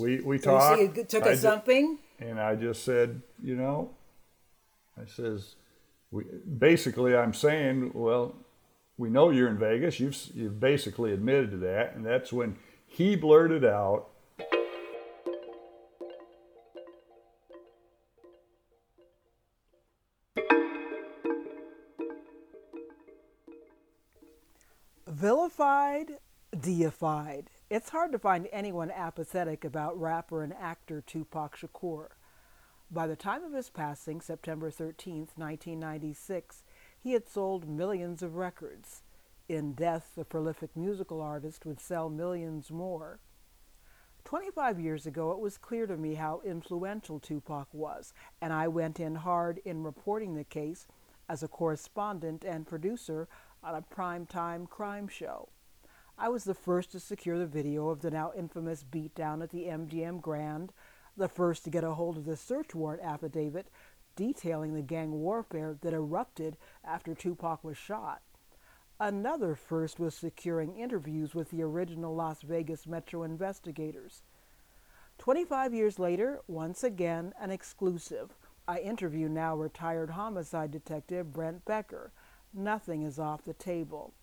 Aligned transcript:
We 0.00 0.20
we 0.20 0.38
So 0.38 0.52
you 0.52 0.58
talked. 0.58 0.78
see, 0.78 1.00
it 1.00 1.08
took 1.08 1.24
I 1.24 1.30
a 1.30 1.34
ju- 1.34 1.40
something. 1.40 1.98
and 2.18 2.40
I 2.40 2.54
just 2.54 2.84
said, 2.84 3.20
you 3.42 3.54
know, 3.54 3.90
I 5.00 5.04
says, 5.06 5.56
we 6.10 6.24
basically 6.58 7.14
I'm 7.14 7.34
saying, 7.34 7.90
well, 7.92 8.34
we 8.96 9.10
know 9.10 9.28
you're 9.30 9.48
in 9.48 9.58
Vegas. 9.58 10.00
You've 10.00 10.16
you've 10.34 10.58
basically 10.58 11.12
admitted 11.12 11.50
to 11.50 11.56
that, 11.58 11.94
and 11.94 12.04
that's 12.06 12.32
when 12.32 12.56
he 12.86 13.14
blurted 13.14 13.64
out, 13.64 14.08
Vilified, 25.06 26.18
deified. 26.64 27.50
It's 27.68 27.90
hard 27.90 28.10
to 28.12 28.18
find 28.18 28.48
anyone 28.50 28.90
apathetic 28.90 29.66
about 29.66 30.00
rapper 30.00 30.42
and 30.42 30.54
actor 30.54 31.02
Tupac 31.02 31.58
Shakur. 31.58 32.08
By 32.90 33.06
the 33.06 33.16
time 33.16 33.44
of 33.44 33.52
his 33.52 33.68
passing, 33.68 34.22
September 34.22 34.70
13, 34.70 35.28
1996, 35.36 36.62
he 36.98 37.12
had 37.12 37.28
sold 37.28 37.68
millions 37.68 38.22
of 38.22 38.36
records. 38.36 39.02
In 39.46 39.74
death, 39.74 40.12
the 40.16 40.24
prolific 40.24 40.74
musical 40.74 41.20
artist 41.20 41.66
would 41.66 41.80
sell 41.80 42.08
millions 42.08 42.70
more. 42.70 43.20
25 44.24 44.80
years 44.80 45.04
ago, 45.04 45.32
it 45.32 45.40
was 45.40 45.58
clear 45.58 45.86
to 45.86 45.98
me 45.98 46.14
how 46.14 46.40
influential 46.46 47.20
Tupac 47.20 47.68
was, 47.74 48.14
and 48.40 48.54
I 48.54 48.68
went 48.68 48.98
in 48.98 49.16
hard 49.16 49.60
in 49.66 49.82
reporting 49.82 50.34
the 50.34 50.44
case 50.44 50.86
as 51.28 51.42
a 51.42 51.48
correspondent 51.48 52.42
and 52.42 52.66
producer 52.66 53.28
on 53.62 53.74
a 53.74 53.82
primetime 53.94 54.66
crime 54.66 55.08
show. 55.08 55.50
I 56.16 56.28
was 56.28 56.44
the 56.44 56.54
first 56.54 56.92
to 56.92 57.00
secure 57.00 57.38
the 57.38 57.46
video 57.46 57.88
of 57.88 58.00
the 58.00 58.10
now 58.10 58.32
infamous 58.36 58.84
beatdown 58.84 59.42
at 59.42 59.50
the 59.50 59.64
MGM 59.64 60.20
Grand, 60.20 60.72
the 61.16 61.28
first 61.28 61.64
to 61.64 61.70
get 61.70 61.82
a 61.82 61.94
hold 61.94 62.16
of 62.16 62.24
the 62.24 62.36
search 62.36 62.74
warrant 62.74 63.02
affidavit 63.02 63.66
detailing 64.14 64.74
the 64.74 64.82
gang 64.82 65.10
warfare 65.10 65.76
that 65.80 65.92
erupted 65.92 66.56
after 66.84 67.14
Tupac 67.14 67.64
was 67.64 67.76
shot. 67.76 68.22
Another 69.00 69.56
first 69.56 69.98
was 69.98 70.14
securing 70.14 70.76
interviews 70.76 71.34
with 71.34 71.50
the 71.50 71.62
original 71.62 72.14
Las 72.14 72.42
Vegas 72.42 72.86
Metro 72.86 73.24
investigators. 73.24 74.22
25 75.18 75.74
years 75.74 75.98
later, 75.98 76.40
once 76.46 76.84
again, 76.84 77.32
an 77.40 77.50
exclusive. 77.50 78.30
I 78.68 78.78
interview 78.78 79.28
now 79.28 79.56
retired 79.56 80.10
homicide 80.10 80.70
detective 80.70 81.32
Brent 81.32 81.64
Becker. 81.64 82.12
Nothing 82.52 83.02
is 83.02 83.18
off 83.18 83.42
the 83.44 83.52
table. 83.52 84.14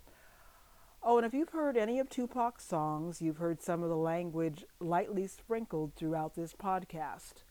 Oh, 1.04 1.18
and 1.18 1.26
if 1.26 1.34
you've 1.34 1.50
heard 1.50 1.78
any 1.78 1.98
of 1.98 2.10
Tupac's 2.10 2.64
songs, 2.64 3.24
you've 3.24 3.38
heard 3.38 3.60
some 3.60 3.82
of 3.82 3.90
the 3.90 3.98
language 3.98 4.66
lightly 4.80 5.26
sprinkled 5.26 5.96
throughout 5.96 6.36
this 6.36 6.54
podcast. 6.54 7.44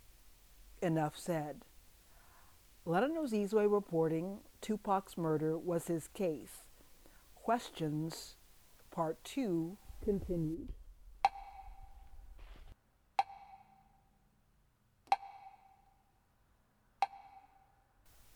Enough 0.80 1.18
said. 1.18 1.62
Lennon 2.84 3.16
Ozizwe 3.16 3.70
reporting 3.70 4.38
Tupac's 4.60 5.18
murder 5.18 5.58
was 5.58 5.88
his 5.88 6.06
case. 6.06 6.62
Questions, 7.34 8.36
Part 8.92 9.22
2, 9.24 9.76
continued. 10.04 10.72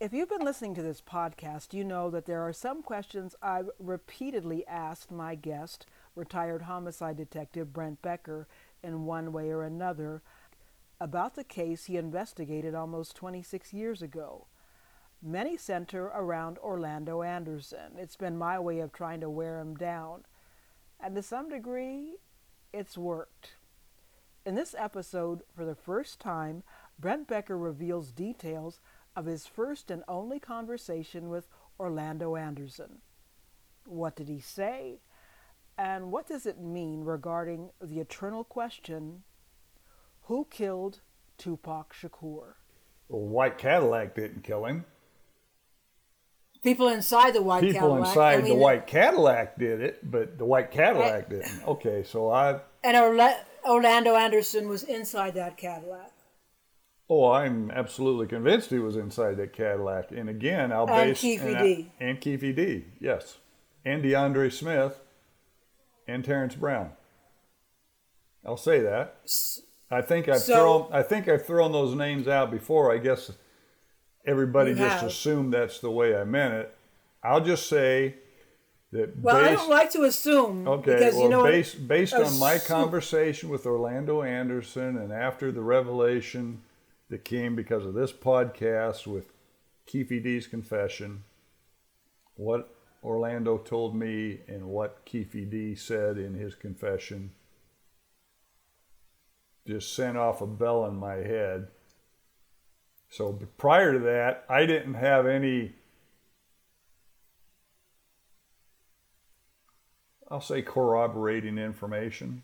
If 0.00 0.12
you've 0.12 0.28
been 0.28 0.44
listening 0.44 0.74
to 0.74 0.82
this 0.82 1.00
podcast, 1.00 1.72
you 1.72 1.84
know 1.84 2.10
that 2.10 2.26
there 2.26 2.42
are 2.42 2.52
some 2.52 2.82
questions 2.82 3.36
I've 3.40 3.70
repeatedly 3.78 4.66
asked 4.66 5.12
my 5.12 5.36
guest, 5.36 5.86
retired 6.16 6.62
homicide 6.62 7.16
detective 7.16 7.72
Brent 7.72 8.02
Becker, 8.02 8.48
in 8.82 9.04
one 9.04 9.32
way 9.32 9.50
or 9.50 9.62
another, 9.62 10.20
about 11.00 11.36
the 11.36 11.44
case 11.44 11.84
he 11.84 11.96
investigated 11.96 12.74
almost 12.74 13.14
26 13.14 13.72
years 13.72 14.02
ago. 14.02 14.48
Many 15.22 15.56
center 15.56 16.06
around 16.06 16.58
Orlando 16.58 17.22
Anderson. 17.22 17.92
It's 17.96 18.16
been 18.16 18.36
my 18.36 18.58
way 18.58 18.80
of 18.80 18.92
trying 18.92 19.20
to 19.20 19.30
wear 19.30 19.60
him 19.60 19.76
down. 19.76 20.24
And 20.98 21.14
to 21.14 21.22
some 21.22 21.48
degree, 21.48 22.16
it's 22.72 22.98
worked. 22.98 23.52
In 24.44 24.56
this 24.56 24.74
episode, 24.76 25.42
for 25.54 25.64
the 25.64 25.76
first 25.76 26.18
time, 26.18 26.64
Brent 26.98 27.28
Becker 27.28 27.56
reveals 27.56 28.10
details 28.10 28.80
of 29.16 29.26
his 29.26 29.46
first 29.46 29.90
and 29.90 30.02
only 30.08 30.38
conversation 30.40 31.28
with 31.28 31.46
Orlando 31.78 32.36
Anderson. 32.36 32.98
What 33.86 34.16
did 34.16 34.28
he 34.28 34.40
say? 34.40 35.00
And 35.76 36.10
what 36.12 36.26
does 36.26 36.46
it 36.46 36.60
mean 36.60 37.04
regarding 37.04 37.70
the 37.82 37.98
eternal 38.00 38.44
question 38.44 39.22
who 40.22 40.46
killed 40.50 41.00
Tupac 41.38 41.92
Shakur? 41.94 42.54
well, 43.08 43.20
White 43.22 43.58
Cadillac 43.58 44.14
didn't 44.14 44.42
kill 44.44 44.64
him. 44.64 44.84
People 46.62 46.88
inside 46.88 47.34
the 47.34 47.42
white 47.42 47.60
People 47.60 47.80
Cadillac. 47.90 48.08
inside 48.08 48.38
I 48.38 48.48
the 48.48 48.54
White 48.54 48.86
Cadillac 48.86 49.58
did 49.58 49.82
it, 49.82 50.10
but 50.10 50.38
the 50.38 50.46
White 50.46 50.70
Cadillac 50.70 51.28
didn't. 51.28 51.62
Okay, 51.66 52.02
so 52.04 52.30
I 52.30 52.60
And 52.82 52.96
Orla- 52.96 53.44
Orlando 53.66 54.14
Anderson 54.16 54.66
was 54.68 54.82
inside 54.82 55.34
that 55.34 55.58
Cadillac. 55.58 56.10
Oh, 57.08 57.30
I'm 57.32 57.70
absolutely 57.70 58.26
convinced 58.26 58.70
he 58.70 58.78
was 58.78 58.96
inside 58.96 59.36
that 59.36 59.52
Cadillac. 59.52 60.10
And 60.10 60.28
again, 60.30 60.72
I'll 60.72 60.88
And 60.88 61.10
base 61.10 61.20
Keefe 61.20 61.42
and, 61.42 61.56
I- 61.56 61.62
D. 61.62 61.92
and 62.00 62.20
Keefe 62.20 62.40
D. 62.56 62.84
Yes, 62.98 63.38
and 63.84 64.02
DeAndre 64.02 64.50
Smith, 64.52 64.98
and 66.08 66.24
Terrence 66.24 66.54
Brown. 66.54 66.90
I'll 68.44 68.56
say 68.56 68.80
that. 68.80 69.16
I 69.90 70.00
think 70.02 70.28
I've 70.28 70.38
So- 70.40 70.54
thrown. 70.54 70.86
I 70.92 71.02
think 71.02 71.28
I've 71.28 71.44
thrown 71.46 71.72
those 71.72 71.94
names 71.94 72.26
out 72.28 72.50
before. 72.50 72.92
I 72.92 72.98
guess 72.98 73.30
everybody 74.26 74.74
just 74.74 75.00
have. 75.00 75.10
assumed 75.10 75.52
that's 75.52 75.80
the 75.80 75.90
way 75.90 76.16
I 76.16 76.24
meant 76.24 76.54
it. 76.54 76.74
I'll 77.22 77.40
just 77.42 77.68
say 77.68 78.14
that 78.92 79.18
Well, 79.18 79.36
I 79.36 79.52
don't 79.54 79.68
like 79.70 79.90
to 79.92 80.02
assume 80.04 80.66
Okay, 80.68 80.94
because 80.94 81.14
well, 81.14 81.22
you 81.24 81.28
know 81.28 81.44
based 81.44 81.86
based 81.86 82.14
on 82.14 82.38
my 82.38 82.58
conversation 82.58 83.48
with 83.50 83.66
Orlando 83.66 84.22
Anderson, 84.22 84.96
and 84.96 85.12
after 85.12 85.50
the 85.52 85.62
revelation 85.62 86.62
that 87.08 87.24
came 87.24 87.54
because 87.54 87.84
of 87.84 87.94
this 87.94 88.12
podcast 88.12 89.06
with 89.06 89.32
Keefe 89.86 90.08
D's 90.08 90.46
confession, 90.46 91.24
what 92.36 92.74
Orlando 93.02 93.58
told 93.58 93.94
me 93.94 94.40
and 94.48 94.66
what 94.66 95.04
Keefe 95.04 95.32
D 95.32 95.74
said 95.74 96.16
in 96.16 96.34
his 96.34 96.54
confession 96.54 97.32
just 99.66 99.94
sent 99.94 100.16
off 100.16 100.40
a 100.40 100.46
bell 100.46 100.86
in 100.86 100.94
my 100.94 101.16
head. 101.16 101.68
So 103.10 103.32
prior 103.58 103.92
to 103.92 103.98
that, 104.00 104.44
I 104.48 104.66
didn't 104.66 104.94
have 104.94 105.26
any 105.26 105.74
I'll 110.30 110.40
say 110.40 110.62
corroborating 110.62 111.58
information 111.58 112.42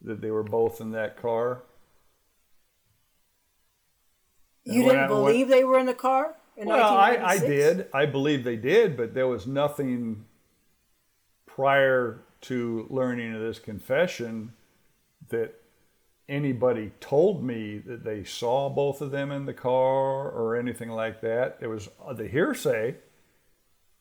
that 0.00 0.20
they 0.20 0.30
were 0.30 0.42
both 0.42 0.80
in 0.80 0.92
that 0.92 1.20
car. 1.20 1.64
You 4.74 4.82
didn't 4.84 4.98
I- 4.98 5.00
when- 5.02 5.08
believe 5.08 5.48
they 5.48 5.64
were 5.64 5.78
in 5.78 5.86
the 5.86 5.94
car 5.94 6.34
in 6.56 6.68
Well, 6.68 6.94
I, 6.96 7.16
I 7.16 7.38
did. 7.38 7.86
I 7.94 8.06
believe 8.06 8.44
they 8.44 8.56
did, 8.56 8.96
but 8.96 9.14
there 9.14 9.26
was 9.26 9.46
nothing 9.46 10.24
prior 11.46 12.20
to 12.42 12.86
learning 12.90 13.34
of 13.34 13.40
this 13.40 13.58
confession 13.58 14.52
that 15.28 15.54
anybody 16.28 16.92
told 17.00 17.42
me 17.44 17.78
that 17.78 18.04
they 18.04 18.24
saw 18.24 18.68
both 18.68 19.00
of 19.00 19.10
them 19.10 19.30
in 19.30 19.46
the 19.46 19.54
car 19.54 20.28
or 20.30 20.56
anything 20.56 20.88
like 20.90 21.20
that. 21.20 21.58
It 21.60 21.66
was 21.68 21.88
uh, 22.04 22.12
the 22.14 22.26
hearsay. 22.28 22.96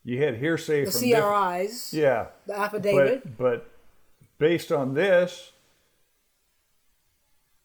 You 0.04 0.24
had 0.24 0.38
hearsay 0.38 0.86
The 0.86 0.92
from 0.92 1.02
CRIs, 1.02 1.94
yeah, 1.94 2.28
the 2.48 2.58
affidavit. 2.58 3.38
but 3.38 3.38
but 3.38 3.72
based 4.40 4.72
on 4.72 4.94
this, 4.96 5.52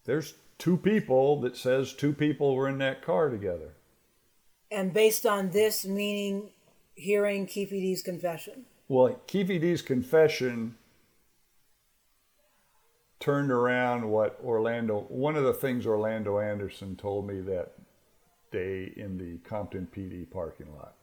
there's 0.05 0.35
two 0.59 0.77
people 0.77 1.41
that 1.41 1.57
says 1.57 1.93
two 1.93 2.13
people 2.13 2.55
were 2.55 2.69
in 2.69 2.79
that 2.79 3.03
car 3.03 3.29
together. 3.29 3.75
and 4.71 4.93
based 4.93 5.25
on 5.27 5.51
this, 5.51 5.85
meaning 5.85 6.51
hearing 6.95 7.47
Keefe 7.47 8.03
confession. 8.05 8.65
Well, 8.89 9.21
Keefe 9.27 9.85
confession 9.85 10.77
turned 13.21 13.51
around 13.51 14.11
what 14.11 14.39
Orlando. 14.45 15.07
One 15.09 15.37
of 15.37 15.45
the 15.45 15.55
things 15.55 15.87
Orlando 15.87 16.39
Anderson 16.39 16.97
told 16.97 17.27
me 17.27 17.41
that 17.41 17.73
day 18.51 18.93
in 18.97 19.19
the 19.19 19.39
Compton 19.49 19.89
PD 19.95 20.31
parking 20.31 20.75
lot. 20.75 20.95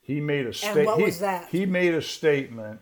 He 0.00 0.20
made 0.20 0.46
a 0.46 0.52
statement. 0.52 0.86
what 0.86 0.98
he, 0.98 1.04
was 1.04 1.18
that? 1.20 1.48
He 1.50 1.66
made 1.66 1.94
a 1.94 2.02
statement, 2.02 2.80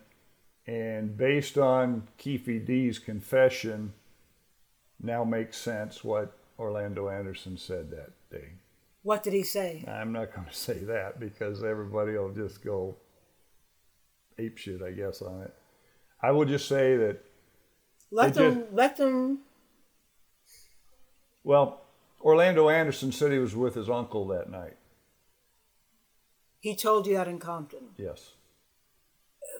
and 0.66 1.16
based 1.16 1.56
on 1.56 2.08
Keefe 2.18 2.66
D's 2.66 2.98
confession, 2.98 3.94
now 5.00 5.24
makes 5.24 5.56
sense 5.56 6.02
what 6.02 6.36
Orlando 6.58 7.08
Anderson 7.08 7.56
said 7.56 7.90
that 7.90 8.12
day. 8.30 8.52
What 9.02 9.22
did 9.22 9.32
he 9.32 9.42
say? 9.42 9.84
I'm 9.86 10.12
not 10.12 10.34
going 10.34 10.46
to 10.50 10.54
say 10.54 10.78
that 10.84 11.20
because 11.20 11.62
everybody 11.62 12.12
will 12.12 12.32
just 12.32 12.64
go 12.64 12.96
ape 14.38 14.56
shit, 14.58 14.82
I 14.82 14.92
guess, 14.92 15.22
on 15.22 15.42
it. 15.42 15.54
I 16.22 16.30
will 16.30 16.46
just 16.46 16.68
say 16.68 16.96
that 16.96 17.18
Let 18.10 18.34
them 18.34 18.64
let 18.72 18.96
them 18.96 19.40
Well, 21.42 21.82
Orlando 22.20 22.70
Anderson 22.70 23.12
said 23.12 23.30
he 23.30 23.38
was 23.38 23.54
with 23.54 23.74
his 23.74 23.90
uncle 23.90 24.26
that 24.28 24.50
night. 24.50 24.76
He 26.60 26.74
told 26.74 27.06
you 27.06 27.14
that 27.16 27.28
in 27.28 27.38
Compton. 27.38 27.90
Yes. 27.98 28.30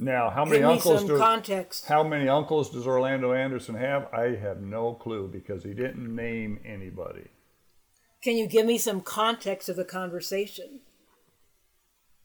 Now, 0.00 0.31
how 0.31 0.44
many 0.44 0.62
uncles 0.62 1.05
do 1.05 1.19
context. 1.19 1.87
how 1.87 2.02
many 2.02 2.29
uncles 2.29 2.70
does 2.70 2.87
Orlando 2.87 3.32
Anderson 3.32 3.75
have? 3.76 4.12
I 4.12 4.35
have 4.35 4.61
no 4.61 4.94
clue 4.94 5.29
because 5.29 5.62
he 5.62 5.73
didn't 5.75 6.14
name 6.14 6.61
anybody. 6.64 7.29
Can 8.23 8.37
you 8.37 8.46
give 8.46 8.67
me 8.67 8.79
some 8.79 9.00
context 9.00 9.69
of 9.69 9.76
the 9.76 9.85
conversation? 9.85 10.81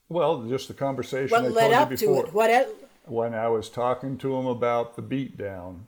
Well, 0.08 0.44
just 0.48 0.68
the 0.68 0.74
conversation 0.74 1.36
I 1.36 1.42
What 1.42 1.44
told 1.44 1.56
led 1.56 1.74
up 1.74 1.96
to 1.96 2.20
it? 2.20 2.34
What 2.34 2.50
e- 2.50 2.72
When 3.06 3.34
I 3.36 3.48
was 3.50 3.70
talking 3.70 4.18
to 4.20 4.36
him 4.38 4.48
about 4.48 4.96
the 4.96 5.04
beatdown 5.04 5.82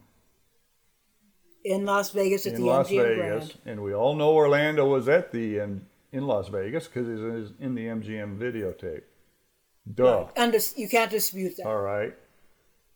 in 1.64 1.86
Las 1.86 2.12
Vegas 2.12 2.46
at 2.46 2.54
in 2.54 2.62
the 2.62 2.68
Las 2.68 2.90
MGM 2.90 3.04
Vegas, 3.04 3.48
Grand? 3.48 3.60
and 3.66 3.84
we 3.84 3.94
all 3.94 4.16
know 4.16 4.32
Orlando 4.32 4.86
was 4.88 5.08
at 5.08 5.32
the 5.32 5.60
in, 5.60 5.86
in 6.12 6.28
Las 6.28 6.50
Vegas 6.50 6.88
because 6.88 7.08
he's 7.08 7.54
in 7.60 7.76
the 7.76 7.86
MGM 7.88 8.38
videotape. 8.38 9.04
Duh. 9.94 10.28
You 10.76 10.88
can't 10.90 11.12
dispute 11.12 11.58
that. 11.58 11.66
All 11.66 11.82
right. 11.82 12.14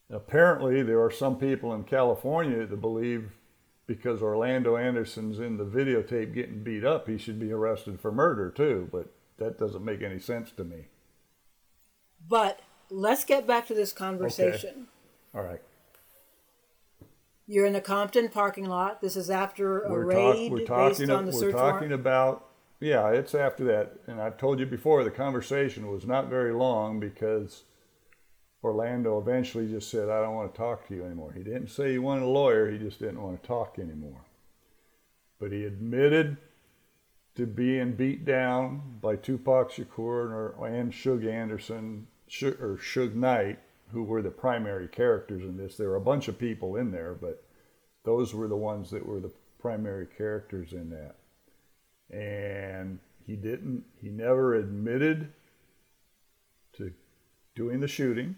Apparently, 0.10 0.84
there 0.84 1.02
are 1.02 1.12
some 1.12 1.38
people 1.38 1.74
in 1.74 1.84
California 1.84 2.66
that 2.66 2.82
believe 2.82 3.32
because 3.88 4.22
Orlando 4.22 4.78
Anderson's 4.78 5.40
in 5.40 5.58
the 5.58 5.66
videotape 5.66 6.34
getting 6.34 6.64
beat 6.64 6.84
up, 6.84 7.08
he 7.08 7.18
should 7.18 7.40
be 7.40 7.52
arrested 7.52 8.00
for 8.00 8.12
murder 8.12 8.50
too. 8.50 8.88
But 8.92 9.12
that 9.38 9.58
doesn't 9.58 9.84
make 9.84 10.02
any 10.02 10.20
sense 10.20 10.52
to 10.52 10.64
me. 10.64 10.86
But 12.28 12.60
let's 12.90 13.24
get 13.24 13.46
back 13.46 13.68
to 13.68 13.74
this 13.74 13.94
conversation. 13.94 14.88
All 15.34 15.44
right. 15.44 15.62
You're 17.48 17.68
in 17.68 17.74
the 17.74 17.82
Compton 17.82 18.30
parking 18.30 18.66
lot. 18.66 19.02
This 19.02 19.16
is 19.16 19.30
after 19.30 19.82
a 19.82 19.92
We're, 19.92 20.12
talk, 20.12 20.36
raid 20.36 20.52
we're 20.52 20.58
based 20.60 20.68
talking. 20.70 21.10
on 21.12 21.26
the 21.26 21.32
we're 21.32 21.40
search 21.40 21.54
talking 21.54 21.90
warrant. 21.90 21.94
about. 21.94 22.46
Yeah, 22.80 23.10
it's 23.10 23.34
after 23.34 23.64
that, 23.66 24.00
and 24.06 24.22
I've 24.22 24.38
told 24.38 24.60
you 24.60 24.66
before. 24.66 25.04
The 25.04 25.12
conversation 25.12 25.90
was 25.90 26.06
not 26.06 26.30
very 26.30 26.54
long 26.54 27.00
because 27.00 27.64
Orlando 28.64 29.18
eventually 29.18 29.68
just 29.70 29.90
said, 29.90 30.10
"I 30.10 30.22
don't 30.22 30.36
want 30.36 30.54
to 30.54 30.58
talk 30.58 30.88
to 30.88 30.96
you 30.96 31.06
anymore." 31.06 31.32
He 31.32 31.44
didn't 31.44 31.70
say 31.70 31.92
he 31.92 31.98
wanted 31.98 32.24
a 32.24 32.28
lawyer. 32.28 32.70
He 32.70 32.78
just 32.78 33.00
didn't 33.00 33.22
want 33.22 33.42
to 33.42 33.48
talk 33.48 33.80
anymore. 33.80 34.26
But 35.40 35.52
he 35.52 35.64
admitted 35.64 36.38
to 37.36 37.46
being 37.46 37.94
beat 37.94 38.26
down 38.26 38.98
by 39.02 39.16
Tupac 39.16 39.72
Shakur 39.72 40.54
and, 40.64 40.92
Suge 40.92 41.28
Anderson 41.28 42.08
or 42.44 42.78
Suge 42.78 43.14
Knight, 43.14 43.60
who 43.92 44.04
were 44.04 44.22
the 44.22 44.32
primary 44.32 44.88
characters 44.88 45.44
in 45.44 45.58
this. 45.58 45.78
There 45.78 45.90
were 45.90 45.96
a 45.96 46.02
bunch 46.02 46.28
of 46.28 46.40
people 46.40 46.76
in 46.76 46.92
there, 46.92 47.14
but 47.14 47.44
those 48.04 48.34
were 48.34 48.48
the 48.48 48.58
ones 48.58 48.90
that 48.92 49.06
were 49.06 49.20
the 49.20 49.32
primary 49.60 50.08
characters 50.08 50.74
in 50.74 50.90
that. 50.90 51.16
And 52.12 53.00
he 53.26 53.36
didn't, 53.36 53.84
he 54.02 54.10
never 54.10 54.56
admitted 54.56 55.34
to 56.78 56.94
doing 57.56 57.80
the 57.80 57.88
shooting. 57.88 58.36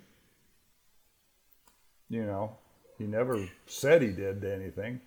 You 2.09 2.25
know, 2.25 2.57
he 2.97 3.05
never 3.05 3.47
said 3.65 4.01
he 4.01 4.11
did 4.11 4.43
anything. 4.45 5.01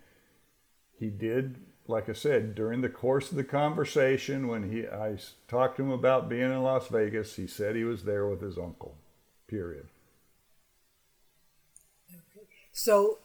He 0.99 1.09
did, 1.09 1.55
like 1.87 2.09
I 2.09 2.13
said, 2.13 2.53
during 2.53 2.81
the 2.81 2.89
course 2.89 3.31
of 3.31 3.37
the 3.37 3.43
conversation 3.43 4.47
when 4.47 4.71
he 4.71 4.87
I 4.87 5.17
talked 5.47 5.77
to 5.77 5.83
him 5.83 5.89
about 5.89 6.29
being 6.29 6.43
in 6.43 6.61
Las 6.61 6.87
Vegas, 6.89 7.35
he 7.35 7.47
said 7.47 7.75
he 7.75 7.83
was 7.83 8.03
there 8.03 8.27
with 8.27 8.41
his 8.41 8.57
uncle. 8.57 8.95
Period. 9.47 9.87
So, 12.71 13.17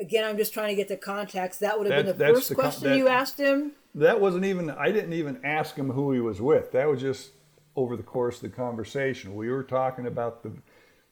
again, 0.00 0.24
I'm 0.24 0.36
just 0.36 0.52
trying 0.54 0.68
to 0.70 0.74
get 0.74 0.88
the 0.88 0.96
context. 0.96 1.60
That 1.60 1.78
would 1.78 1.86
have 1.90 2.06
That- 2.06 2.18
been 2.18 2.28
the 2.28 2.34
first 2.34 2.48
the 2.48 2.54
question 2.54 2.90
that- 2.90 2.96
you 2.96 3.08
asked 3.08 3.38
him. 3.38 3.72
That 3.94 4.20
wasn't 4.20 4.44
even 4.44 4.70
I 4.70 4.90
didn't 4.92 5.12
even 5.12 5.40
ask 5.44 5.76
him 5.76 5.90
who 5.90 6.12
he 6.12 6.20
was 6.20 6.40
with. 6.40 6.72
That 6.72 6.88
was 6.88 7.00
just 7.00 7.32
over 7.76 7.96
the 7.96 8.02
course 8.02 8.36
of 8.36 8.42
the 8.50 8.56
conversation. 8.56 9.34
We 9.34 9.50
were 9.50 9.62
talking 9.64 10.06
about 10.06 10.42
the 10.42 10.52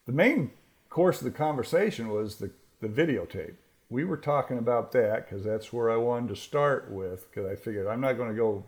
the 0.06 0.12
main 0.12 0.50
course 0.88 1.19
of 1.20 1.25
the 1.25 1.31
conversation 1.37 2.08
was 2.08 2.37
the 2.37 2.50
the 2.81 2.88
videotape. 2.88 3.55
We 3.90 4.05
were 4.05 4.17
talking 4.17 4.58
about 4.58 4.93
that 4.93 5.29
because 5.29 5.44
that's 5.44 5.73
where 5.73 5.90
I 5.90 5.96
wanted 5.96 6.29
to 6.29 6.37
start 6.37 6.90
with 6.90 7.29
because 7.31 7.50
I 7.50 7.56
figured 7.56 7.87
I'm 7.87 8.00
not 8.00 8.17
going 8.17 8.29
to 8.29 8.35
go 8.37 8.64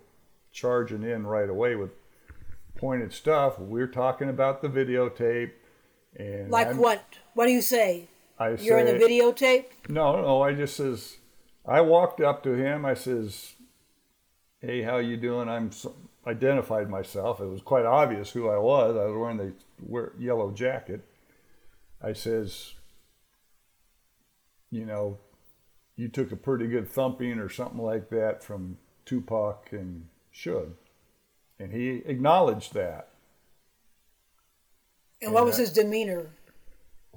charging 0.53 1.03
in 1.05 1.27
right 1.27 1.49
away 1.49 1.77
with 1.77 1.91
pointed 2.77 3.13
stuff. 3.13 3.59
We're 3.59 3.87
talking 3.87 4.29
about 4.29 4.61
the 4.63 4.69
videotape 4.69 5.53
and 6.17 6.51
Like 6.51 6.69
I'm- 6.69 6.79
what? 6.79 7.03
What 7.35 7.47
do 7.47 7.53
you 7.53 7.63
say? 7.63 8.09
I 8.41 8.55
You're 8.55 8.79
in 8.79 8.87
the 8.87 9.05
videotape? 9.05 9.67
no, 9.89 10.21
no. 10.23 10.43
I 10.43 10.55
just 10.55 10.75
says, 10.77 11.19
I 11.67 11.83
walked 11.83 12.21
up 12.23 12.43
to 12.45 12.55
him. 12.55 12.87
I 12.87 12.95
says, 12.95 13.55
"Hey, 14.61 14.83
how 14.83 14.97
you 14.97 15.17
doing?" 15.19 15.49
I'm 15.49 15.69
s 15.69 15.87
identified 16.27 16.89
myself. 16.89 17.41
It 17.41 17.47
was 17.47 17.61
quite 17.61 17.85
obvious 17.85 18.31
who 18.31 18.49
I 18.49 18.57
was. 18.59 18.97
I 18.97 19.05
was 19.05 19.17
wearing 19.17 19.37
the 19.37 19.53
wear, 19.87 20.13
yellow 20.19 20.51
jacket. 20.53 21.03
I 22.03 22.15
says, 22.15 22.75
"You 24.71 24.87
know, 24.87 25.19
you 25.97 26.09
took 26.09 26.33
a 26.33 26.37
pretty 26.37 26.67
good 26.67 26.89
thumping 26.89 27.39
or 27.39 27.51
something 27.51 27.83
like 27.83 28.09
that 28.09 28.43
from 28.43 28.79
Tupac 29.05 29.69
and 29.73 30.09
Suge," 30.35 30.73
and 31.59 31.73
he 31.73 31.97
acknowledged 32.07 32.73
that. 32.73 33.11
And 35.23 35.35
what 35.35 35.45
was 35.45 35.59
Yeah. 35.59 35.65
his 35.67 35.73
demeanor? 35.75 36.31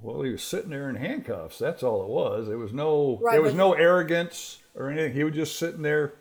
Well, 0.04 0.22
he 0.22 0.32
was 0.32 0.44
sitting 0.44 0.70
there 0.70 0.90
in 0.90 0.96
handcuffs. 0.96 1.58
That's 1.58 1.82
all 1.82 2.04
it 2.04 2.10
was. 2.10 2.48
There 2.48 2.58
was 2.58 2.74
no 2.74 3.20
Right, 3.22 3.34
there 3.34 3.42
was 3.42 3.54
no 3.54 3.74
arrogance 3.74 4.60
or 4.76 4.90
anything. 4.90 5.14
He 5.14 5.24
was 5.24 5.34
just 5.34 5.58
sitting 5.58 5.82
there. 5.82 6.16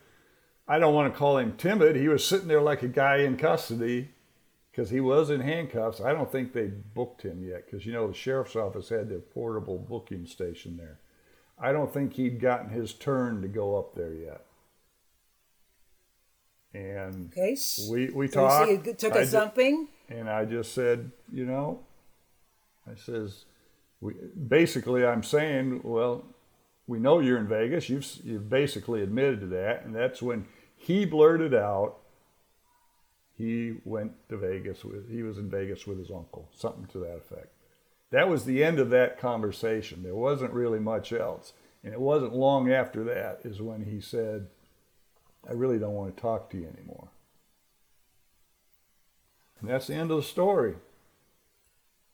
I 0.69 0.79
don't 0.79 0.95
want 0.95 1.13
to 1.13 1.19
call 1.19 1.39
him 1.39 1.57
timid. 1.57 1.97
He 1.97 2.07
was 2.07 2.25
sitting 2.25 2.47
there 2.47 2.61
like 2.63 2.85
a 2.85 2.89
guy 2.89 3.17
in 3.19 3.37
custody 3.37 4.11
because 4.71 4.91
he 4.91 5.01
was 5.01 5.31
in 5.31 5.41
handcuffs. 5.41 6.01
I 6.01 6.13
don't 6.13 6.31
think 6.31 6.53
they 6.53 6.67
booked 6.69 7.23
him 7.23 7.43
yet 7.43 7.67
because 7.67 7.85
you 7.85 7.93
know 7.93 8.07
the 8.07 8.15
sheriff's 8.15 8.55
office 8.55 8.89
had 8.89 9.09
their 9.09 9.19
portable 9.19 9.79
booking 9.79 10.27
station 10.27 10.77
there. 10.77 11.01
I 11.59 11.73
don't 11.73 11.93
think 11.93 12.15
he'd 12.15 12.41
gotten 12.41 12.71
his 12.71 12.93
turn 12.95 13.43
to 13.43 13.49
go 13.49 13.77
up 13.77 13.97
there 13.97 14.15
yet. 14.15 14.45
And 16.73 17.31
Okay. 17.33 17.57
we 17.91 18.11
we 18.11 18.29
so 18.29 18.41
talked. 18.49 18.99
took 18.99 19.13
I 19.15 19.21
a 19.23 19.27
ju- 19.27 19.89
and 20.09 20.31
I 20.31 20.45
just 20.45 20.73
said, 20.73 21.11
you 21.33 21.45
know, 21.45 21.81
I 22.91 22.95
says, 22.95 23.45
we, 24.03 24.15
basically, 24.49 25.07
I'm 25.07 25.23
saying, 25.23 25.81
well, 25.85 26.25
we 26.89 26.99
know 26.99 27.21
you're 27.21 27.39
in 27.39 27.47
Vegas. 27.47 27.89
You've 27.89 28.05
you've 28.25 28.51
basically 28.51 29.01
admitted 29.01 29.41
to 29.41 29.47
that, 29.47 29.85
and 29.85 29.95
that's 29.95 30.21
when 30.21 30.47
he 30.77 31.07
blurted 31.07 31.55
out. 31.55 31.99
He 33.39 33.77
went 33.85 34.13
to 34.29 34.37
Vegas 34.37 34.85
with. 34.85 35.09
He 35.09 35.23
was 35.23 35.39
in 35.39 35.49
Vegas 35.49 35.87
with 35.87 35.99
his 35.99 36.11
uncle, 36.11 36.49
something 36.53 36.87
to 36.87 36.99
that 36.99 37.17
effect. 37.17 37.55
That 38.11 38.29
was 38.29 38.45
the 38.45 38.63
end 38.63 38.81
of 38.81 38.91
that 38.91 39.19
conversation. 39.19 40.03
There 40.03 40.17
wasn't 40.17 40.53
really 40.53 40.81
much 40.81 41.13
else, 41.13 41.53
and 41.85 41.95
it 41.95 42.01
wasn't 42.01 42.35
long 42.35 42.71
after 42.71 43.05
that 43.05 43.41
is 43.45 43.63
when 43.63 43.85
he 43.85 44.01
said, 44.01 44.49
"I 45.49 45.53
really 45.53 45.79
don't 45.79 45.95
want 45.95 46.15
to 46.15 46.21
talk 46.21 46.51
to 46.51 46.59
you 46.59 46.67
anymore." 46.77 47.09
And 49.61 49.71
that's 49.71 49.87
the 49.87 49.95
end 49.95 50.11
of 50.11 50.17
the 50.17 50.25
story. 50.25 50.75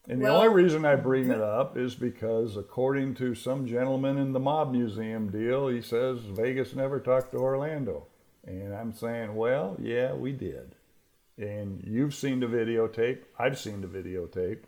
And 0.06 0.22
the 0.22 0.28
only 0.28 0.48
reason 0.48 0.84
I 0.84 0.96
bring 0.96 1.30
it 1.30 1.40
up 1.40 1.76
is 1.76 1.94
because, 1.94 2.56
according 2.56 3.14
to 3.16 3.34
some 3.34 3.66
gentleman 3.66 4.16
in 4.16 4.32
the 4.32 4.40
Mob 4.40 4.72
Museum 4.72 5.30
deal, 5.30 5.68
he 5.68 5.82
says 5.82 6.20
Vegas 6.20 6.74
never 6.74 6.98
talked 6.98 7.32
to 7.32 7.38
Orlando. 7.38 8.06
And 8.46 8.74
I'm 8.74 8.94
saying, 8.94 9.34
well, 9.34 9.76
yeah, 9.78 10.14
we 10.14 10.32
did. 10.32 10.74
And 11.36 11.82
you've 11.86 12.14
seen 12.14 12.40
the 12.40 12.46
videotape. 12.46 13.18
I've 13.38 13.58
seen 13.58 13.82
the 13.82 13.86
videotape. 13.86 14.60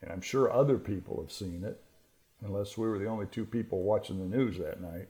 And 0.00 0.10
I'm 0.10 0.22
sure 0.22 0.50
other 0.50 0.78
people 0.78 1.20
have 1.20 1.32
seen 1.32 1.64
it, 1.64 1.82
unless 2.40 2.78
we 2.78 2.88
were 2.88 2.98
the 2.98 3.08
only 3.08 3.26
two 3.26 3.44
people 3.44 3.82
watching 3.82 4.18
the 4.18 4.36
news 4.36 4.56
that 4.58 4.80
night. 4.80 5.08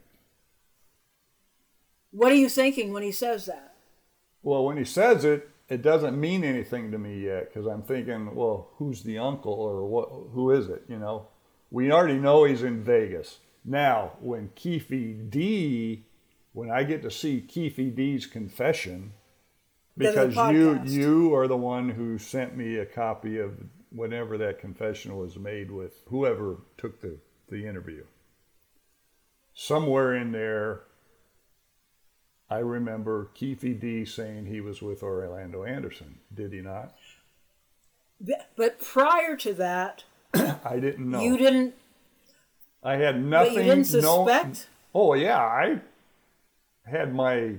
What 2.11 2.33
are 2.33 2.37
you 2.37 2.49
thinking 2.49 2.93
when 2.93 3.03
he 3.03 3.13
says 3.13 3.47
that? 3.47 3.75
Well, 4.43 4.65
when 4.65 4.77
he 4.77 4.85
says 4.85 5.25
it, 5.25 5.49
it 5.69 5.83
doesn't 5.83 6.19
mean 6.19 6.45
anything 6.45 6.91
to 6.93 6.99
me 6.99 7.25
yet 7.25 7.49
because 7.53 7.67
I'm 7.67 7.83
thinking, 7.83 8.35
well, 8.35 8.71
who's 8.77 9.03
the 9.03 9.19
uncle 9.19 9.53
or 9.53 9.87
what? 9.87 10.09
Who 10.33 10.51
is 10.51 10.69
it? 10.69 10.85
You 10.89 10.99
know, 10.99 11.29
we 11.71 11.93
already 11.93 12.19
know 12.19 12.45
he's 12.45 12.63
in 12.63 12.83
Vegas. 12.83 13.39
Now, 13.65 14.13
when 14.21 14.51
Keefe 14.55 14.89
D, 14.89 16.05
when 16.53 16.71
I 16.71 16.85
get 16.85 17.03
to 17.03 17.11
see 17.11 17.41
Keefe 17.41 17.95
D's 17.95 18.27
confession, 18.27 19.13
because 19.97 20.35
you 20.35 20.81
you 20.85 21.35
are 21.35 21.47
the 21.47 21.57
one 21.57 21.91
who 21.91 22.19
sent 22.19 22.57
me 22.57 22.77
a 22.77 22.87
copy 22.87 23.39
of 23.39 23.53
whenever 23.91 24.39
that 24.39 24.61
confession 24.61 25.17
was 25.17 25.37
made 25.37 25.71
with 25.71 26.03
whoever 26.09 26.59
took 26.77 27.01
the, 27.01 27.19
the 27.49 27.67
interview. 27.67 28.05
Somewhere 29.55 30.15
in 30.15 30.33
there, 30.33 30.83
I 32.51 32.59
remember 32.59 33.29
Keefe 33.35 33.79
D 33.81 34.05
saying 34.05 34.47
he 34.47 34.61
was 34.61 34.81
with 34.81 35.03
Orlando 35.03 35.65
Anderson. 35.65 36.19
Did 36.35 36.53
he 36.53 36.61
not? 36.61 36.95
But 38.57 38.81
prior 38.81 39.37
to 39.37 39.53
that, 39.55 40.05
I 40.35 40.79
didn't 40.81 41.11
know. 41.11 41.21
you 41.21 41.37
didn't. 41.37 41.75
I 42.83 42.97
had 42.97 43.23
nothing. 43.23 43.55
you 43.55 43.63
didn't 43.63 43.93
no- 43.93 44.27
suspect. 44.27 44.69
oh 44.95 45.15
yeah, 45.15 45.39
I 45.39 45.81
had 46.85 47.15
my 47.15 47.55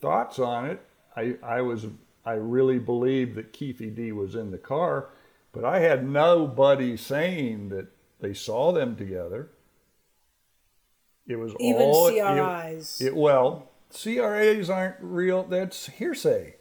thoughts 0.00 0.38
on 0.38 0.66
it. 0.66 0.80
I, 1.16 1.36
I 1.42 1.62
was 1.62 1.86
I 2.24 2.32
really 2.32 2.78
believed 2.78 3.36
that 3.36 3.52
Keefe 3.52 3.78
D 3.96 4.12
was 4.12 4.34
in 4.34 4.50
the 4.50 4.58
car, 4.58 5.08
but 5.52 5.64
I 5.64 5.80
had 5.80 6.06
nobody 6.08 6.96
saying 6.96 7.70
that 7.70 7.88
they 8.20 8.34
saw 8.34 8.72
them 8.72 8.96
together. 8.96 9.48
It 11.26 11.36
was 11.36 11.54
Even 11.58 11.82
all 11.82 12.10
CRIs. 12.10 13.00
It, 13.00 13.08
it, 13.08 13.16
well, 13.16 13.67
CRIs 13.90 14.68
aren't 14.68 14.96
real. 15.00 15.44
That's 15.44 15.86
hearsay. 15.86 16.56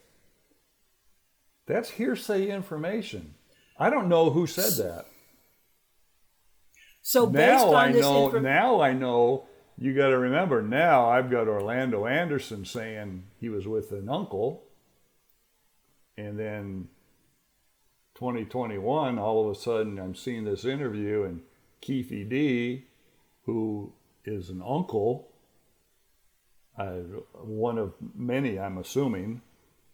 That's 1.65 1.91
hearsay 1.91 2.49
information. 2.49 3.35
I 3.77 3.89
don't 3.89 4.09
know 4.09 4.29
who 4.29 4.47
said 4.47 4.83
that. 4.83 5.05
So 7.01 7.25
based 7.25 7.65
now 7.65 7.73
on 7.73 7.75
I 7.75 7.91
know. 7.91 8.29
infor- 8.29 8.41
now 8.41 8.81
I 8.81 8.93
know. 8.93 9.45
You 9.77 9.93
got 9.93 10.07
to 10.07 10.17
remember. 10.17 10.61
Now 10.61 11.09
I've 11.09 11.29
got 11.29 11.47
Orlando 11.47 12.07
Anderson 12.07 12.65
saying 12.65 13.23
he 13.39 13.47
was 13.47 13.67
with 13.67 13.91
an 13.91 14.09
uncle, 14.09 14.63
and 16.17 16.39
then 16.39 16.87
2021, 18.15 19.19
all 19.19 19.45
of 19.45 19.55
a 19.55 19.59
sudden 19.59 19.99
I'm 19.99 20.15
seeing 20.15 20.45
this 20.45 20.65
interview, 20.65 21.23
and 21.23 21.41
Keefe 21.79 22.27
D, 22.27 22.85
who 23.45 23.93
is 24.25 24.49
an 24.49 24.63
uncle, 24.67 25.29
uh, 26.77 27.01
one 27.33 27.77
of 27.77 27.93
many, 28.15 28.59
I'm 28.59 28.77
assuming, 28.77 29.41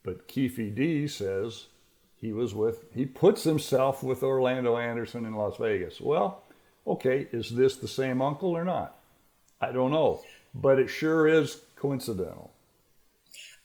but 0.04 0.28
Keefe 0.28 0.75
D 0.75 1.08
says 1.08 1.68
he 2.16 2.34
was 2.34 2.54
with, 2.56 2.86
he 2.94 3.06
puts 3.06 3.44
himself 3.44 4.04
with 4.04 4.24
Orlando 4.24 4.78
Anderson 4.78 5.25
in 5.25 5.36
Las 5.36 5.58
Vegas. 5.58 6.02
Well, 6.02 6.44
okay, 6.88 7.28
is 7.32 7.52
this 7.52 7.78
the 7.78 7.88
same 7.88 8.22
uncle 8.22 8.52
or 8.52 8.66
not? 8.66 8.98
I 9.62 9.72
don't 9.72 9.92
know, 9.92 10.22
but 10.54 10.80
it 10.80 10.90
sure 10.90 11.28
is 11.28 11.62
coincidental. 11.75 12.52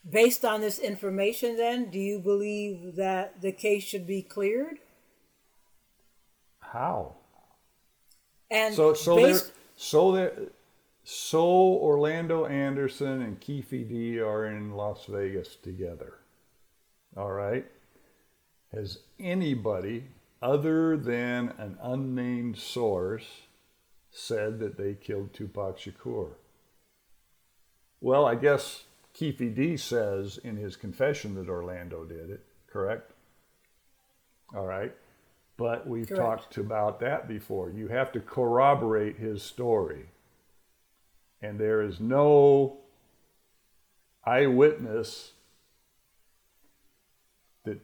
based 0.09 0.43
on 0.45 0.61
this 0.61 0.79
information 0.79 1.55
then, 1.57 1.89
do 1.89 1.99
you 1.99 2.19
believe 2.19 2.95
that 2.95 3.41
the 3.41 3.51
case 3.51 3.83
should 3.83 4.05
be 4.07 4.21
cleared? 4.21 4.79
How? 6.59 7.17
And 8.51 8.75
So 8.75 8.93
so 8.93 9.19
there 9.21 9.39
so 9.75 10.11
there 10.11 10.33
so 11.03 11.41
Orlando 11.41 12.45
Anderson 12.45 13.21
and 13.21 13.39
Keefe 13.39 13.69
D 13.69 14.19
are 14.19 14.45
in 14.45 14.71
Las 14.71 15.05
Vegas 15.07 15.55
together. 15.55 16.19
All 17.17 17.31
right. 17.31 17.65
Has 18.71 18.99
anybody 19.19 20.05
other 20.41 20.95
than 20.95 21.49
an 21.57 21.77
unnamed 21.81 22.57
source 22.57 23.41
said 24.11 24.59
that 24.59 24.77
they 24.77 24.93
killed 24.93 25.33
Tupac 25.33 25.77
Shakur? 25.77 26.33
Well, 28.01 28.25
I 28.25 28.35
guess 28.35 28.83
Keefe 29.13 29.55
D 29.55 29.75
says 29.75 30.39
in 30.43 30.57
his 30.57 30.75
confession 30.75 31.35
that 31.35 31.49
Orlando 31.49 32.05
did 32.05 32.29
it, 32.29 32.45
correct? 32.67 33.11
All 34.55 34.65
right. 34.65 34.95
But 35.57 35.87
we've 35.87 36.07
Correct. 36.07 36.21
talked 36.21 36.57
about 36.57 37.01
that 37.01 37.27
before. 37.27 37.69
You 37.69 37.89
have 37.89 38.13
to 38.13 38.21
corroborate 38.21 39.17
his 39.17 39.43
story. 39.43 40.05
And 41.41 41.59
there 41.59 41.81
is 41.81 41.99
no 41.99 42.77
eyewitness 44.25 45.31
that 47.63 47.79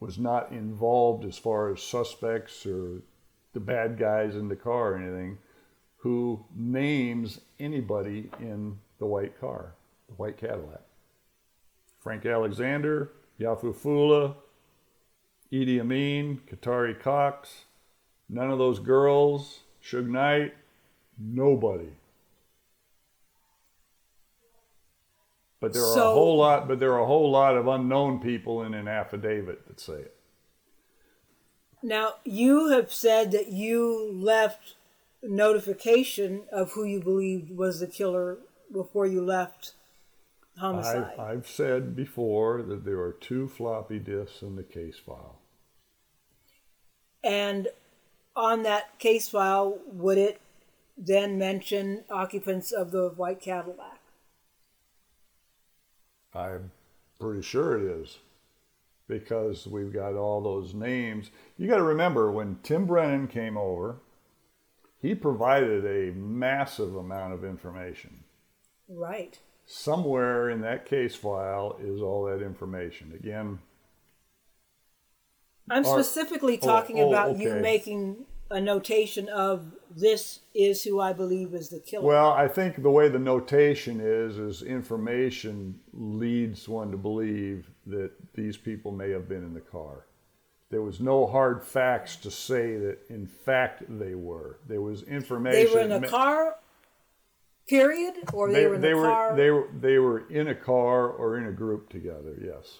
was 0.00 0.18
not 0.18 0.50
involved 0.50 1.24
as 1.24 1.38
far 1.38 1.72
as 1.72 1.82
suspects 1.82 2.66
or 2.66 3.02
the 3.52 3.60
bad 3.60 3.98
guys 3.98 4.34
in 4.34 4.48
the 4.48 4.56
car 4.56 4.92
or 4.92 4.96
anything 4.96 5.38
who 5.98 6.44
names 6.56 7.40
anybody 7.60 8.28
in 8.40 8.76
the 8.98 9.06
white 9.06 9.38
car, 9.40 9.74
the 10.08 10.14
white 10.14 10.36
Cadillac. 10.36 10.80
Frank 12.00 12.26
Alexander, 12.26 13.12
Yafeu 13.38 13.74
Fula, 13.74 14.34
Idi 15.52 15.80
Amin, 15.80 16.40
Katari 16.50 16.98
Cox, 16.98 17.66
none 18.28 18.50
of 18.50 18.58
those 18.58 18.80
girls, 18.80 19.60
Suge 19.84 20.08
Knight, 20.08 20.54
nobody. 21.18 21.90
But 25.62 25.72
there 25.72 25.84
are 25.84 25.94
So- 25.94 26.10
a 26.10 26.14
whole 26.14 26.36
lot. 26.36 26.66
But 26.66 26.80
there 26.80 26.92
are 26.92 26.98
a 26.98 27.06
whole 27.06 27.30
lot 27.30 27.56
of 27.56 27.68
unknown 27.68 28.18
people 28.20 28.62
in 28.64 28.74
an 28.74 28.88
affidavit 28.88 29.66
that 29.68 29.78
say 29.80 30.00
it. 30.00 30.16
now 31.84 32.14
you 32.24 32.68
have 32.68 32.92
said 32.92 33.32
that 33.32 33.48
you 33.48 34.12
left 34.12 34.74
notification 35.22 36.46
of 36.52 36.72
who 36.72 36.84
you 36.84 37.00
believed 37.00 37.56
was 37.56 37.80
the 37.80 37.86
killer 37.88 38.38
before 38.72 39.06
you 39.06 39.20
left 39.20 39.74
homicide. 40.58 41.12
I've, 41.14 41.20
I've 41.20 41.48
said 41.48 41.96
before 41.96 42.62
that 42.62 42.84
there 42.84 43.00
are 43.00 43.12
two 43.12 43.48
floppy 43.48 43.98
disks 43.98 44.42
in 44.42 44.54
the 44.56 44.62
case 44.62 44.98
file. 44.98 45.38
And 47.24 47.68
on 48.34 48.62
that 48.62 48.98
case 48.98 49.28
file, 49.28 49.78
would 49.86 50.18
it 50.18 50.40
then 50.96 51.38
mention 51.38 52.04
occupants 52.10 52.70
of 52.72 52.90
the 52.90 53.08
white 53.10 53.40
Cadillac? 53.40 54.01
I'm 56.34 56.70
pretty 57.18 57.42
sure 57.42 57.76
it 57.76 58.02
is 58.02 58.18
because 59.08 59.66
we've 59.66 59.92
got 59.92 60.14
all 60.14 60.40
those 60.40 60.74
names. 60.74 61.30
You 61.58 61.68
got 61.68 61.76
to 61.76 61.82
remember 61.82 62.30
when 62.30 62.58
Tim 62.62 62.86
Brennan 62.86 63.28
came 63.28 63.56
over, 63.56 63.96
he 64.98 65.14
provided 65.14 65.84
a 65.84 66.12
massive 66.16 66.96
amount 66.96 67.34
of 67.34 67.44
information. 67.44 68.24
Right. 68.88 69.38
Somewhere 69.66 70.48
in 70.48 70.60
that 70.62 70.86
case 70.86 71.14
file 71.14 71.76
is 71.82 72.00
all 72.00 72.24
that 72.24 72.42
information. 72.42 73.12
Again, 73.14 73.58
I'm 75.70 75.84
specifically 75.84 76.58
oh, 76.62 76.66
talking 76.66 77.00
oh, 77.00 77.08
about 77.08 77.38
you 77.38 77.50
okay. 77.50 77.60
making 77.60 78.26
a 78.52 78.60
notation 78.60 79.28
of 79.30 79.72
this 79.90 80.40
is 80.54 80.84
who 80.84 81.00
I 81.00 81.12
believe 81.12 81.54
is 81.54 81.70
the 81.70 81.80
killer. 81.80 82.06
well, 82.06 82.30
I 82.32 82.46
think 82.48 82.82
the 82.82 82.90
way 82.90 83.08
the 83.08 83.18
notation 83.18 84.00
is 84.00 84.38
is 84.38 84.62
information 84.62 85.80
leads 85.92 86.68
one 86.68 86.90
to 86.90 86.96
believe 86.96 87.70
that 87.86 88.10
these 88.34 88.56
people 88.56 88.92
may 88.92 89.10
have 89.10 89.28
been 89.28 89.42
in 89.42 89.54
the 89.54 89.60
car. 89.60 90.06
There 90.70 90.82
was 90.82 91.00
no 91.00 91.26
hard 91.26 91.64
facts 91.64 92.16
to 92.16 92.30
say 92.30 92.76
that 92.76 92.98
in 93.08 93.26
fact 93.26 93.84
they 93.88 94.14
were. 94.14 94.58
There 94.68 94.80
was 94.80 95.02
information. 95.02 95.66
they 95.66 95.74
were 95.74 95.80
in 95.80 95.92
a 96.04 96.08
car, 96.08 96.56
period, 97.66 98.14
or 98.32 98.52
they, 98.52 98.60
They, 98.60 98.66
were 98.66 98.74
in 98.76 98.80
they 98.80 98.90
the 98.90 98.96
were 98.96 99.04
car. 99.04 99.36
they 99.36 99.50
were 99.50 99.68
they 99.80 99.98
were 99.98 100.28
in 100.30 100.48
a 100.48 100.54
car 100.54 101.08
or 101.10 101.36
in 101.38 101.46
a 101.46 101.52
group 101.52 101.88
together. 101.90 102.34
Yes. 102.42 102.78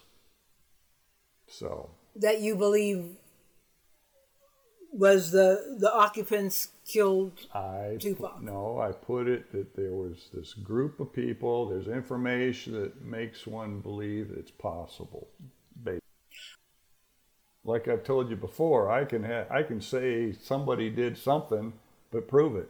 So 1.49 1.91
that 2.17 2.41
you 2.41 2.57
believe 2.57 3.17
was 4.93 5.31
the 5.31 5.77
the 5.79 5.93
occupants 5.93 6.69
killed. 6.87 7.33
I 7.55 7.97
Tupac. 7.99 8.43
no, 8.43 8.79
I 8.79 8.93
put 8.93 9.27
it 9.27 9.51
that 9.53 9.75
there 9.75 9.93
was 9.93 10.29
this 10.35 10.53
group 10.55 11.01
of 11.01 11.13
people. 11.13 11.69
There's 11.69 11.89
information 11.89 12.75
that 12.75 13.03
makes 13.03 13.47
one 13.47 13.81
believe 13.81 14.31
it's 14.37 14.51
possible. 14.51 15.29
Like 17.65 17.87
I've 17.87 18.03
told 18.03 18.29
you 18.29 18.35
before, 18.37 18.91
I 18.91 19.05
can 19.05 19.23
ha- 19.23 19.47
I 19.49 19.63
can 19.63 19.81
say 19.81 20.33
somebody 20.33 20.91
did 20.91 21.17
something, 21.17 21.75
but 22.11 22.27
prove 22.27 22.57
it. 22.57 22.69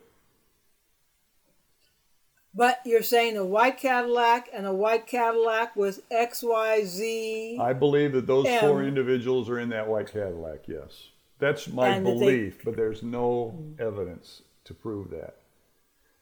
But 2.54 2.80
you're 2.84 3.02
saying 3.02 3.38
a 3.38 3.44
white 3.46 3.78
Cadillac 3.78 4.50
and 4.52 4.66
a 4.66 4.74
white 4.74 5.06
Cadillac 5.06 5.74
with 5.76 6.02
X 6.10 6.42
Y 6.42 6.84
Z. 6.84 7.58
I 7.58 7.72
believe 7.72 8.12
that 8.12 8.26
those 8.26 8.46
four 8.60 8.82
Um, 8.82 8.86
individuals 8.86 9.48
are 9.48 9.58
in 9.58 9.70
that 9.70 9.88
white 9.88 10.12
Cadillac. 10.12 10.68
Yes, 10.68 11.08
that's 11.42 11.68
my 11.68 11.88
And 11.88 12.06
that 12.06 12.12
they- 12.12 12.18
belief, 12.18 12.64
but 12.64 12.76
there's 12.76 13.02
no 13.02 13.74
evidence 13.78 14.42
to 14.64 14.72
prove 14.72 15.10
that. 15.10 15.36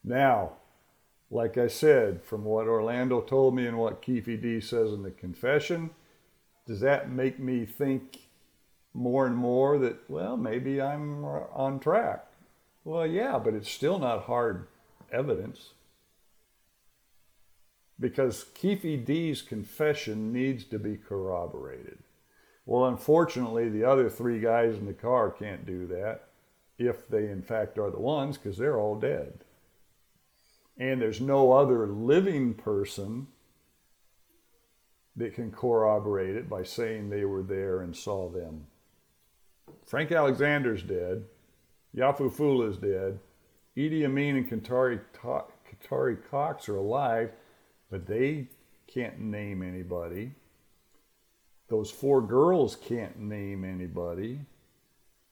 Now, 0.03 0.55
like 1.31 1.59
I 1.59 1.69
said, 1.69 2.23
from 2.23 2.45
what 2.45 2.67
Orlando 2.67 3.21
told 3.21 3.55
me 3.55 3.67
and 3.67 3.79
what 3.79 4.03
Keefe 4.03 4.25
D 4.41 4.61
says 4.61 4.93
in 4.93 5.03
the 5.03 5.11
confession, 5.11 5.91
does 6.67 6.81
that 6.81 7.11
make 7.11 7.39
me 7.39 7.67
think 7.67 8.29
more 8.95 9.27
and 9.27 9.37
more 9.37 9.79
that 9.79 10.09
well 10.11 10.37
maybe 10.37 10.81
I'm 10.81 11.25
on 11.25 11.79
track? 11.81 12.27
Well, 12.83 13.07
yeah, 13.07 13.39
but 13.39 13.55
it's 13.55 13.71
still 13.71 13.99
not 13.99 14.25
hard 14.25 14.67
evidence 15.13 15.75
because 18.01 18.45
Keefe 18.55 19.05
D's 19.05 19.43
confession 19.43 20.33
needs 20.33 20.65
to 20.65 20.79
be 20.79 20.97
corroborated. 20.97 21.99
Well, 22.71 22.87
unfortunately, 22.87 23.69
the 23.69 23.83
other 23.83 24.09
three 24.09 24.39
guys 24.39 24.77
in 24.77 24.87
the 24.87 24.93
car 24.93 25.29
can't 25.29 25.67
do 25.67 25.89
that 25.89 26.29
if 26.79 27.09
they, 27.09 27.29
in 27.29 27.43
fact, 27.43 27.79
are 27.79 27.91
the 27.91 27.99
ones 27.99 28.39
because 28.39 28.57
they're 28.57 28.79
all 28.79 28.95
dead. 28.95 29.41
And 30.79 31.03
there's 31.03 31.21
no 31.21 31.51
other 31.51 31.89
living 31.89 32.55
person 32.55 33.27
that 35.17 35.35
can 35.35 35.51
corroborate 35.51 36.37
it 36.37 36.49
by 36.49 36.63
saying 36.63 37.11
they 37.11 37.25
were 37.25 37.43
there 37.43 37.81
and 37.81 37.97
saw 37.97 38.31
them. 38.31 38.69
Frank 39.85 40.13
Alexander's 40.13 40.85
dead. 40.85 41.25
Yafeu 41.97 42.71
is 42.71 42.77
dead. 42.77 43.19
Idi 43.77 44.05
Amin 44.05 44.37
and 44.37 44.49
Katari, 44.49 45.01
Ta- 45.13 45.47
Katari 45.69 46.17
Cox 46.31 46.69
are 46.69 46.77
alive. 46.77 47.33
but 47.91 48.07
they 48.07 48.47
can't 48.87 49.19
name 49.19 49.61
anybody. 49.61 50.37
Those 51.71 51.91
four 51.93 52.21
girls 52.21 52.77
can't 52.77 53.21
name 53.21 53.65
anybody. 53.65 54.41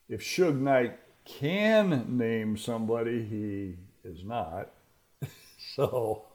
If 0.08 0.22
Suge 0.22 0.58
Knight 0.58 0.96
can 1.24 2.16
name 2.16 2.56
somebody, 2.56 3.24
he 3.24 3.74
is 4.08 4.24
not. 4.24 4.70
so, 5.74 6.26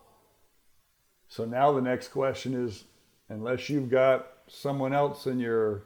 so 1.29 1.45
now 1.45 1.71
the 1.71 1.81
next 1.81 2.09
question 2.09 2.53
is, 2.53 2.83
unless 3.29 3.69
you've 3.69 3.89
got 3.89 4.27
someone 4.47 4.93
else 4.93 5.25
in 5.25 5.39
your 5.39 5.83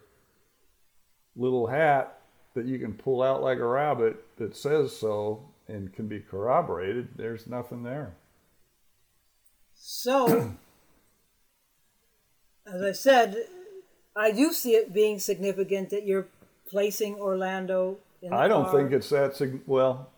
little 1.35 1.67
hat 1.67 2.19
that 2.55 2.65
you 2.65 2.79
can 2.79 2.95
pull 2.95 3.21
out 3.21 3.43
like 3.43 3.59
a 3.59 3.67
rabbit 3.67 4.17
that 4.37 4.55
says 4.55 4.95
so 4.95 5.47
and 5.67 5.93
can 5.93 6.07
be 6.07 6.19
corroborated, 6.19 7.09
there's 7.17 7.45
nothing 7.45 7.83
there. 7.83 8.15
So, 9.75 10.55
as 12.65 12.81
I 12.81 12.91
said, 12.93 13.37
I 14.17 14.31
do 14.31 14.51
see 14.53 14.75
it 14.75 14.93
being 14.93 15.19
significant 15.19 15.89
that 15.91 16.05
you're 16.05 16.27
placing 16.69 17.15
Orlando 17.15 17.97
in 18.21 18.31
the 18.31 18.35
I 18.35 18.47
don't 18.47 18.65
car. 18.65 18.73
think 18.79 18.91
it's 18.91 19.09
that 19.09 19.35
sig- 19.35 19.61
well. 19.67 20.09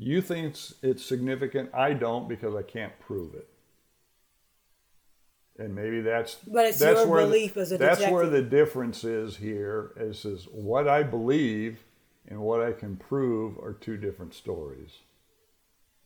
You 0.00 0.20
think 0.22 0.46
it's, 0.48 0.74
it's 0.82 1.04
significant. 1.04 1.70
I 1.74 1.92
don't 1.92 2.28
because 2.28 2.54
I 2.54 2.62
can't 2.62 2.92
prove 3.00 3.34
it. 3.34 3.48
And 5.58 5.74
maybe 5.74 6.00
that's 6.02 6.36
But 6.46 6.66
it's 6.66 6.78
that's 6.78 7.00
your 7.00 7.08
where 7.08 7.26
belief 7.26 7.54
the, 7.54 7.60
as 7.62 7.72
a 7.72 7.78
that's 7.78 8.06
where 8.08 8.26
the 8.28 8.42
difference 8.42 9.02
is 9.02 9.36
here. 9.36 9.90
Is 9.96 10.24
is 10.24 10.46
what 10.52 10.86
I 10.86 11.02
believe 11.02 11.78
and 12.28 12.38
what 12.40 12.62
I 12.62 12.70
can 12.72 12.96
prove 12.96 13.58
are 13.58 13.72
two 13.72 13.96
different 13.96 14.34
stories. 14.34 14.98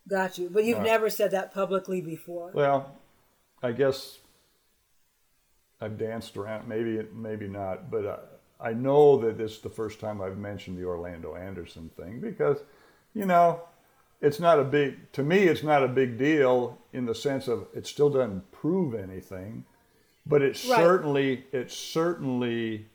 Got 0.08 0.38
you. 0.38 0.48
But 0.50 0.64
you've 0.64 0.78
No. 0.78 0.84
never 0.84 1.10
said 1.10 1.32
that 1.32 1.52
publicly 1.52 2.00
before. 2.00 2.50
Well, 2.54 2.96
I 3.62 3.72
guess 3.72 4.20
I've 5.82 5.98
danced 5.98 6.36
around. 6.36 6.68
Maybe 6.68 7.04
maybe 7.12 7.48
not, 7.48 7.90
but 7.90 8.06
I, 8.60 8.68
I 8.70 8.72
know 8.72 9.18
that 9.18 9.36
this 9.36 9.52
is 9.52 9.58
the 9.60 9.68
first 9.68 9.98
time 10.00 10.20
I've 10.22 10.38
mentioned 10.38 10.78
the 10.78 10.84
Orlando 10.84 11.34
Anderson 11.34 11.90
thing 11.96 12.20
because, 12.20 12.58
you 13.14 13.26
know, 13.26 13.60
it's 14.20 14.38
not 14.38 14.60
a 14.60 14.64
big 14.64 15.10
to 15.12 15.22
me. 15.22 15.38
It's 15.52 15.64
not 15.64 15.82
a 15.82 15.88
big 15.88 16.16
deal 16.18 16.78
in 16.92 17.06
the 17.06 17.14
sense 17.14 17.48
of 17.48 17.66
it 17.74 17.86
still 17.86 18.08
doesn't 18.10 18.52
prove 18.52 18.94
anything, 18.94 19.64
but 20.24 20.40
it 20.42 20.50
Right. 20.68 20.76
certainly 20.78 21.44
it 21.52 21.70
certainly 21.72 22.86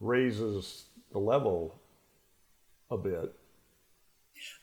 raises 0.00 0.84
the 1.12 1.18
level 1.18 1.80
a 2.90 2.96
bit. 2.98 3.34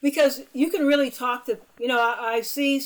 because 0.01 0.41
you 0.53 0.71
can 0.71 0.88
really 0.88 1.12
talk 1.12 1.45
to 1.45 1.57
you 1.79 1.88
know 1.88 2.00
I, 2.00 2.36
I 2.38 2.41
see 2.41 2.81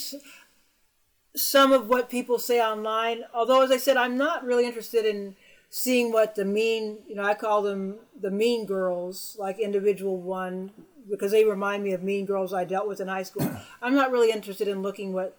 some 1.34 1.72
of 1.72 1.88
what 1.88 2.10
people 2.10 2.38
say 2.38 2.60
online 2.60 3.24
although 3.32 3.62
as 3.62 3.70
i 3.70 3.76
said 3.76 3.96
i'm 3.96 4.16
not 4.16 4.44
really 4.44 4.66
interested 4.66 5.04
in 5.06 5.34
seeing 5.70 6.12
what 6.12 6.34
the 6.34 6.44
mean 6.44 6.98
you 7.08 7.14
know 7.14 7.22
i 7.24 7.32
call 7.34 7.62
them 7.62 7.96
the 8.20 8.30
mean 8.30 8.66
girls 8.66 9.36
like 9.38 9.58
individual 9.58 10.20
one 10.20 10.70
because 11.10 11.32
they 11.32 11.44
remind 11.44 11.82
me 11.82 11.92
of 11.92 12.02
mean 12.02 12.26
girls 12.26 12.52
i 12.52 12.64
dealt 12.64 12.86
with 12.86 13.00
in 13.00 13.08
high 13.08 13.22
school 13.22 13.48
i'm 13.82 13.94
not 13.94 14.10
really 14.12 14.30
interested 14.30 14.68
in 14.68 14.82
looking 14.82 15.12
what 15.12 15.36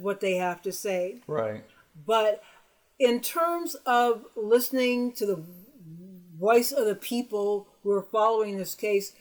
what 0.00 0.20
they 0.20 0.34
have 0.36 0.62
to 0.62 0.72
say 0.72 1.20
Right. 1.26 1.64
but 2.06 2.42
in 2.98 3.20
terms 3.20 3.74
of 3.84 4.24
listening 4.36 5.12
to 5.12 5.26
the 5.26 5.42
voice 6.38 6.70
of 6.72 6.86
the 6.86 6.94
people 6.94 7.68
who 7.82 7.90
are 7.92 8.02
following 8.02 8.56
this 8.56 8.74
case, 8.74 9.12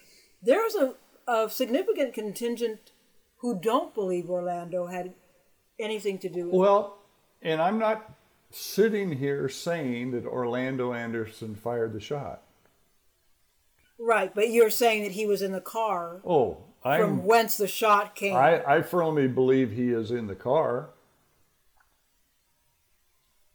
there's 0.41 0.75
a, 0.75 0.95
a 1.27 1.49
significant 1.49 2.13
contingent 2.13 2.91
who 3.37 3.59
don't 3.59 3.93
believe 3.93 4.29
Orlando 4.29 4.87
had 4.87 5.13
anything 5.79 6.17
to 6.19 6.29
do 6.29 6.45
with 6.45 6.53
it. 6.53 6.57
Well, 6.57 6.97
and 7.41 7.61
I'm 7.61 7.77
not 7.79 8.13
sitting 8.51 9.11
here 9.13 9.49
saying 9.49 10.11
that 10.11 10.25
Orlando 10.25 10.93
Anderson 10.93 11.55
fired 11.55 11.93
the 11.93 11.99
shot. 11.99 12.41
Right, 13.97 14.33
but 14.33 14.49
you're 14.49 14.69
saying 14.69 15.03
that 15.03 15.13
he 15.13 15.25
was 15.25 15.41
in 15.41 15.51
the 15.51 15.61
car 15.61 16.21
Oh, 16.25 16.57
I'm, 16.83 16.99
from 16.99 17.25
whence 17.25 17.57
the 17.57 17.67
shot 17.67 18.15
came. 18.15 18.35
I, 18.35 18.63
I 18.65 18.81
firmly 18.81 19.27
believe 19.27 19.71
he 19.71 19.91
is 19.91 20.11
in 20.11 20.27
the 20.27 20.35
car. 20.35 20.89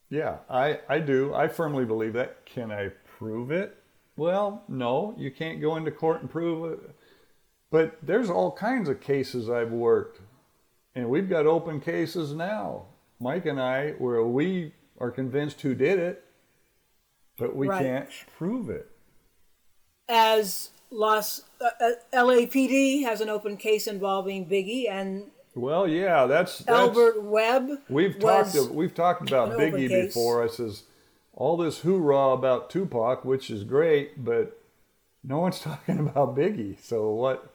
Yeah, 0.09 0.38
I, 0.48 0.80
I 0.88 0.98
do. 0.98 1.33
I 1.35 1.46
firmly 1.46 1.85
believe 1.85 2.14
that. 2.14 2.44
Can 2.44 2.72
I 2.72 2.90
prove 3.18 3.50
it? 3.50 3.76
Well, 4.16 4.64
no, 4.68 5.14
you 5.16 5.30
can't 5.30 5.61
go 5.61 5.76
into 5.76 5.90
court 5.90 6.20
and 6.20 6.28
prove 6.30 6.72
it. 6.72 6.90
But 7.70 7.96
there's 8.02 8.28
all 8.28 8.50
kinds 8.50 8.88
of 8.88 9.00
cases 9.00 9.48
I've 9.48 9.70
worked, 9.70 10.20
and 10.94 11.09
we've 11.09 11.29
got 11.29 11.46
open 11.46 11.81
cases 11.81 12.33
now, 12.35 12.87
Mike 13.20 13.46
and 13.46 13.61
I, 13.61 13.92
where 13.92 14.22
we 14.24 14.72
are 14.98 15.11
convinced 15.11 15.61
who 15.62 15.74
did 15.74 15.98
it, 15.98 16.24
but 17.38 17.55
we 17.57 17.68
Right. 17.68 17.83
can't 17.83 18.11
prove 18.37 18.68
it. 18.70 18.90
As 20.09 20.70
Los 20.90 21.42
uh, 21.61 21.68
uh, 21.81 21.90
LAPD 22.12 23.03
has 23.05 23.20
an 23.20 23.29
open 23.29 23.57
case 23.57 23.87
involving 23.87 24.46
Biggie 24.46 24.90
and 24.90 25.31
Well, 25.55 25.87
yeah, 25.87 26.26
that's, 26.26 26.59
that's 26.59 26.70
Albert 26.70 27.22
Webb. 27.22 27.70
We've 27.88 28.18
talked 28.18 28.55
we've 28.72 28.94
talked 28.94 29.29
about 29.29 29.57
Biggie 29.57 29.88
before. 29.88 30.42
I 30.42 30.48
says 30.48 30.85
all 31.33 31.57
this 31.57 31.79
hoorah 31.81 32.33
about 32.33 32.70
Tupac, 32.70 33.24
which 33.24 33.50
is 33.50 33.62
great, 33.64 34.24
but 34.24 34.61
no 35.22 35.38
one's 35.38 35.61
talking 35.68 35.98
about 36.00 36.37
Biggie. 36.37 36.81
So 36.81 37.11
what? 37.11 37.49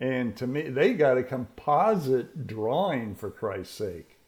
And 0.00 0.36
to 0.36 0.46
me, 0.46 0.62
they 0.62 0.94
got 0.94 1.18
a 1.18 1.22
composite 1.22 2.46
drawing 2.46 3.14
for 3.14 3.30
Christ's 3.30 3.74
sake. 3.74 4.18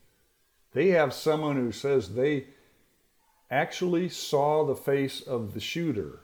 They 0.73 0.89
have 0.89 1.13
someone 1.13 1.57
who 1.57 1.73
says 1.73 2.15
they 2.15 2.47
actually 3.51 4.09
saw 4.09 4.65
the 4.65 4.77
face 4.77 5.21
of 5.21 5.55
the 5.55 5.61
shooter. 5.61 6.21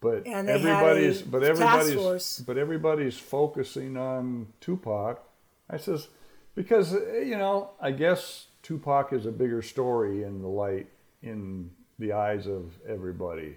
But 0.00 0.26
everybody's 0.26 1.22
but 1.22 1.42
everybody's 1.42 2.38
but 2.40 2.58
everybody's 2.58 3.18
focusing 3.18 3.96
on 3.96 4.48
Tupac. 4.60 5.22
I 5.70 5.78
says 5.78 6.08
because 6.54 6.92
you 6.92 7.36
know 7.38 7.70
I 7.80 7.92
guess 7.92 8.46
Tupac 8.62 9.12
is 9.12 9.26
a 9.26 9.32
bigger 9.32 9.62
story 9.62 10.22
in 10.22 10.42
the 10.42 10.48
light 10.48 10.88
in 11.22 11.70
the 11.98 12.12
eyes 12.12 12.46
of 12.46 12.72
everybody. 12.86 13.56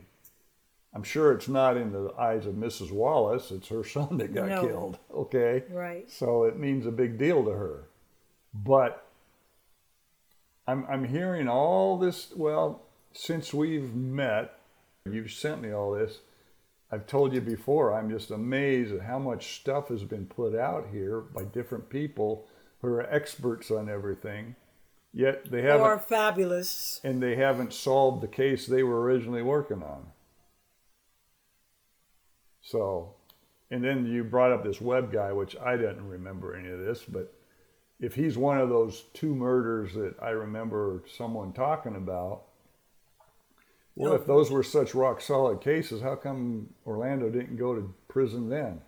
I'm 0.93 1.03
sure 1.03 1.31
it's 1.33 1.47
not 1.47 1.77
in 1.77 1.91
the 1.91 2.11
eyes 2.17 2.45
of 2.47 2.55
Mrs. 2.55 2.91
Wallace. 2.91 3.51
It's 3.51 3.67
her 3.67 3.83
son 3.83 4.17
that 4.17 4.33
got 4.33 4.47
No. 4.49 4.61
killed. 4.67 4.97
Okay, 5.13 5.63
Right. 5.69 6.09
so 6.09 6.43
it 6.45 6.57
means 6.57 6.85
a 6.85 6.91
big 6.91 7.17
deal 7.17 7.43
to 7.43 7.51
her. 7.51 7.83
But 8.53 9.05
I'm 10.67 10.85
I'm 10.89 11.05
hearing 11.05 11.47
all 11.47 11.97
this. 11.97 12.31
Well, 12.35 12.81
since 13.13 13.53
we've 13.53 13.93
met, 13.93 14.59
you've 15.09 15.31
sent 15.31 15.61
me 15.61 15.71
all 15.71 15.91
this. 15.91 16.19
I've 16.91 17.05
told 17.05 17.33
you 17.33 17.41
before, 17.41 17.93
I'm 17.93 18.09
just 18.09 18.31
amazed 18.31 18.93
at 18.93 19.01
how 19.01 19.19
much 19.19 19.59
stuff 19.59 19.89
has 19.89 20.03
been 20.03 20.25
put 20.25 20.55
out 20.55 20.87
here 20.91 21.19
by 21.21 21.43
different 21.43 21.89
people 21.89 22.47
who 22.81 22.87
are 22.87 23.03
experts 23.13 23.69
on 23.69 23.89
everything, 23.89 24.55
yet 25.13 25.51
they 25.51 25.61
haven't, 25.61 25.85
or 25.85 25.99
fabulous. 25.99 26.99
and 27.03 27.21
they 27.21 27.35
haven't 27.35 27.73
solved 27.73 28.23
the 28.23 28.27
case 28.27 28.65
they 28.65 28.81
were 28.81 29.01
originally 29.01 29.43
working 29.43 29.83
on. 29.83 30.07
So, 32.61 33.15
and 33.71 33.83
then 33.83 34.05
you 34.05 34.23
brought 34.23 34.51
up 34.51 34.63
this 34.63 34.81
web 34.81 35.11
guy, 35.11 35.31
which 35.31 35.55
I 35.57 35.77
didn't 35.77 36.07
remember 36.07 36.55
any 36.55 36.69
of 36.69 36.79
this, 36.79 37.03
but 37.03 37.33
if 37.99 38.15
he's 38.15 38.37
one 38.37 38.59
of 38.59 38.69
those 38.69 39.03
two 39.13 39.35
murders 39.35 39.93
that 39.93 40.15
I 40.21 40.29
remember 40.29 41.03
someone 41.15 41.53
talking 41.53 41.95
about, 41.95 42.43
well, 43.95 44.13
if 44.13 44.25
those 44.25 44.49
were 44.49 44.63
such 44.63 44.95
rock 44.95 45.19
solid 45.19 45.59
cases, 45.59 46.01
how 46.01 46.15
come 46.15 46.69
Orlando 46.87 47.29
didn't 47.29 47.57
go 47.57 47.75
to 47.75 47.93
prison 48.07 48.47
then? 48.47 48.81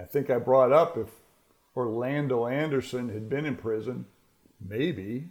I 0.00 0.04
think 0.04 0.30
I 0.30 0.38
brought 0.38 0.72
up 0.72 0.96
if 0.96 1.08
Orlando 1.76 2.46
Anderson 2.46 3.08
had 3.08 3.28
been 3.28 3.44
in 3.44 3.56
prison, 3.56 4.06
maybe, 4.64 5.30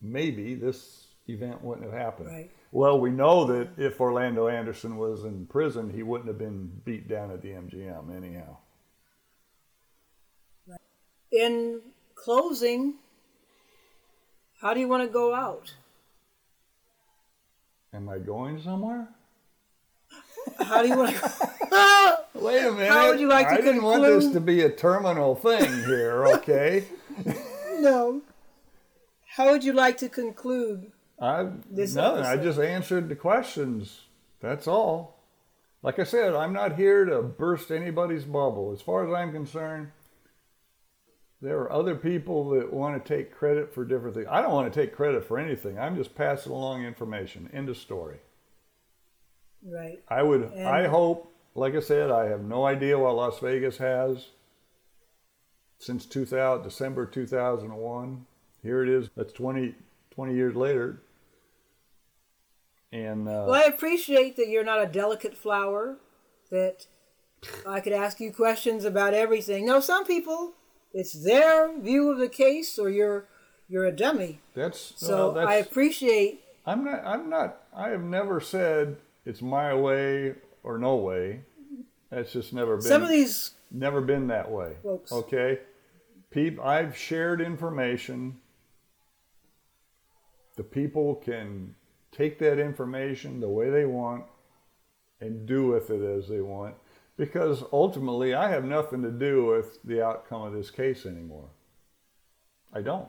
maybe 0.00 0.54
this 0.54 1.08
event 1.28 1.62
wouldn't 1.62 1.90
have 1.90 2.00
happened. 2.00 2.28
Right. 2.28 2.50
Well, 2.72 3.00
we 3.00 3.10
know 3.10 3.44
that 3.46 3.70
if 3.78 4.00
Orlando 4.00 4.46
Anderson 4.46 4.96
was 4.96 5.24
in 5.24 5.46
prison, 5.46 5.90
he 5.90 6.02
wouldn't 6.02 6.28
have 6.28 6.38
been 6.38 6.70
beat 6.84 7.08
down 7.08 7.32
at 7.32 7.42
the 7.42 7.48
MGM 7.48 8.16
anyhow. 8.16 8.58
In 11.32 11.80
closing, 12.14 12.94
how 14.60 14.72
do 14.72 14.80
you 14.80 14.88
want 14.88 15.02
to 15.02 15.12
go 15.12 15.34
out? 15.34 15.74
Am 17.92 18.08
I 18.08 18.18
going 18.18 18.60
somewhere? 18.62 19.08
How 20.58 20.82
do 20.82 20.88
you 20.88 20.96
want 20.96 21.16
to? 21.16 22.18
Wait 22.34 22.64
a 22.64 22.72
minute. 22.72 22.88
How 22.88 23.08
would 23.08 23.20
you 23.20 23.28
like 23.28 23.48
to 23.48 23.54
I 23.54 23.56
didn't 23.60 23.82
want 23.82 24.02
this 24.02 24.32
to 24.32 24.40
be 24.40 24.62
a 24.62 24.70
terminal 24.70 25.34
thing 25.34 25.66
here, 25.84 26.26
okay? 26.26 26.84
no. 27.78 28.22
How 29.26 29.50
would 29.50 29.64
you 29.64 29.72
like 29.72 29.96
to 29.98 30.08
conclude? 30.08 30.92
I 31.20 31.48
This 31.70 31.94
nothing. 31.94 32.24
I 32.24 32.36
just 32.36 32.58
answered 32.58 33.08
the 33.08 33.16
questions. 33.16 34.02
That's 34.40 34.66
all. 34.66 35.18
Like 35.82 35.98
I 35.98 36.04
said, 36.04 36.34
I'm 36.34 36.52
not 36.52 36.76
here 36.76 37.04
to 37.04 37.22
burst 37.22 37.70
anybody's 37.70 38.24
bubble. 38.24 38.72
As 38.72 38.82
far 38.82 39.06
as 39.06 39.12
I'm 39.14 39.32
concerned, 39.32 39.90
there 41.40 41.58
are 41.58 41.72
other 41.72 41.94
people 41.94 42.50
that 42.50 42.72
want 42.72 43.02
to 43.02 43.16
take 43.16 43.34
credit 43.34 43.72
for 43.72 43.84
different 43.84 44.14
things. 44.14 44.26
I 44.30 44.42
don't 44.42 44.52
want 44.52 44.72
to 44.72 44.80
take 44.80 44.94
credit 44.94 45.24
for 45.24 45.38
anything. 45.38 45.78
I'm 45.78 45.96
just 45.96 46.14
passing 46.14 46.52
along 46.52 46.84
information. 46.84 47.48
End 47.52 47.68
of 47.68 47.76
story. 47.78 48.18
Right. 49.66 50.02
I 50.08 50.22
would. 50.22 50.52
And- 50.54 50.68
I 50.68 50.86
hope. 50.88 51.26
Like 51.54 51.74
I 51.74 51.80
said, 51.80 52.12
I 52.12 52.26
have 52.26 52.44
no 52.44 52.64
idea 52.64 52.96
what 52.96 53.16
Las 53.16 53.40
Vegas 53.40 53.78
has 53.78 54.28
since 55.78 56.06
2000, 56.06 56.62
December 56.62 57.06
2001. 57.06 58.24
Here 58.62 58.84
it 58.84 58.88
is. 58.88 59.10
That's 59.16 59.32
20, 59.32 59.74
20 60.12 60.34
years 60.34 60.54
later. 60.54 61.02
And 62.92 63.28
uh, 63.28 63.46
Well, 63.46 63.54
I 63.54 63.64
appreciate 63.64 64.36
that 64.36 64.48
you're 64.48 64.64
not 64.64 64.82
a 64.82 64.86
delicate 64.86 65.36
flower, 65.36 65.98
that 66.50 66.86
I 67.66 67.80
could 67.80 67.92
ask 67.92 68.20
you 68.20 68.32
questions 68.32 68.84
about 68.84 69.14
everything. 69.14 69.66
No, 69.66 69.80
some 69.80 70.04
people, 70.04 70.54
it's 70.92 71.12
their 71.12 71.78
view 71.78 72.10
of 72.10 72.18
the 72.18 72.28
case, 72.28 72.78
or 72.78 72.90
you're 72.90 73.26
you're 73.68 73.84
a 73.84 73.92
dummy. 73.92 74.40
that's 74.54 74.94
So 74.96 75.16
well, 75.16 75.32
that's, 75.32 75.48
I 75.48 75.54
appreciate. 75.56 76.42
I'm 76.66 76.84
not. 76.84 77.04
I'm 77.04 77.30
not. 77.30 77.62
I 77.74 77.90
have 77.90 78.02
never 78.02 78.40
said 78.40 78.96
it's 79.24 79.40
my 79.40 79.72
way 79.74 80.34
or 80.64 80.76
no 80.76 80.96
way. 80.96 81.42
That's 82.10 82.32
just 82.32 82.52
never 82.52 82.76
been. 82.76 82.86
Some 82.86 83.04
of 83.04 83.08
these, 83.08 83.52
never 83.70 84.00
been 84.00 84.26
that 84.26 84.50
way. 84.50 84.72
Folks. 84.82 85.12
Okay, 85.12 85.60
Peep, 86.30 86.60
I've 86.60 86.96
shared 86.96 87.40
information. 87.40 88.40
The 90.56 90.64
people 90.64 91.14
can 91.14 91.76
take 92.12 92.38
that 92.38 92.58
information 92.58 93.40
the 93.40 93.48
way 93.48 93.70
they 93.70 93.84
want 93.84 94.24
and 95.20 95.46
do 95.46 95.66
with 95.68 95.90
it 95.90 96.02
as 96.02 96.28
they 96.28 96.40
want, 96.40 96.74
because 97.16 97.62
ultimately 97.72 98.34
I 98.34 98.48
have 98.50 98.64
nothing 98.64 99.02
to 99.02 99.10
do 99.10 99.44
with 99.46 99.78
the 99.84 100.04
outcome 100.04 100.42
of 100.42 100.52
this 100.52 100.70
case 100.70 101.04
anymore. 101.06 101.48
I 102.72 102.80
don't. 102.82 103.08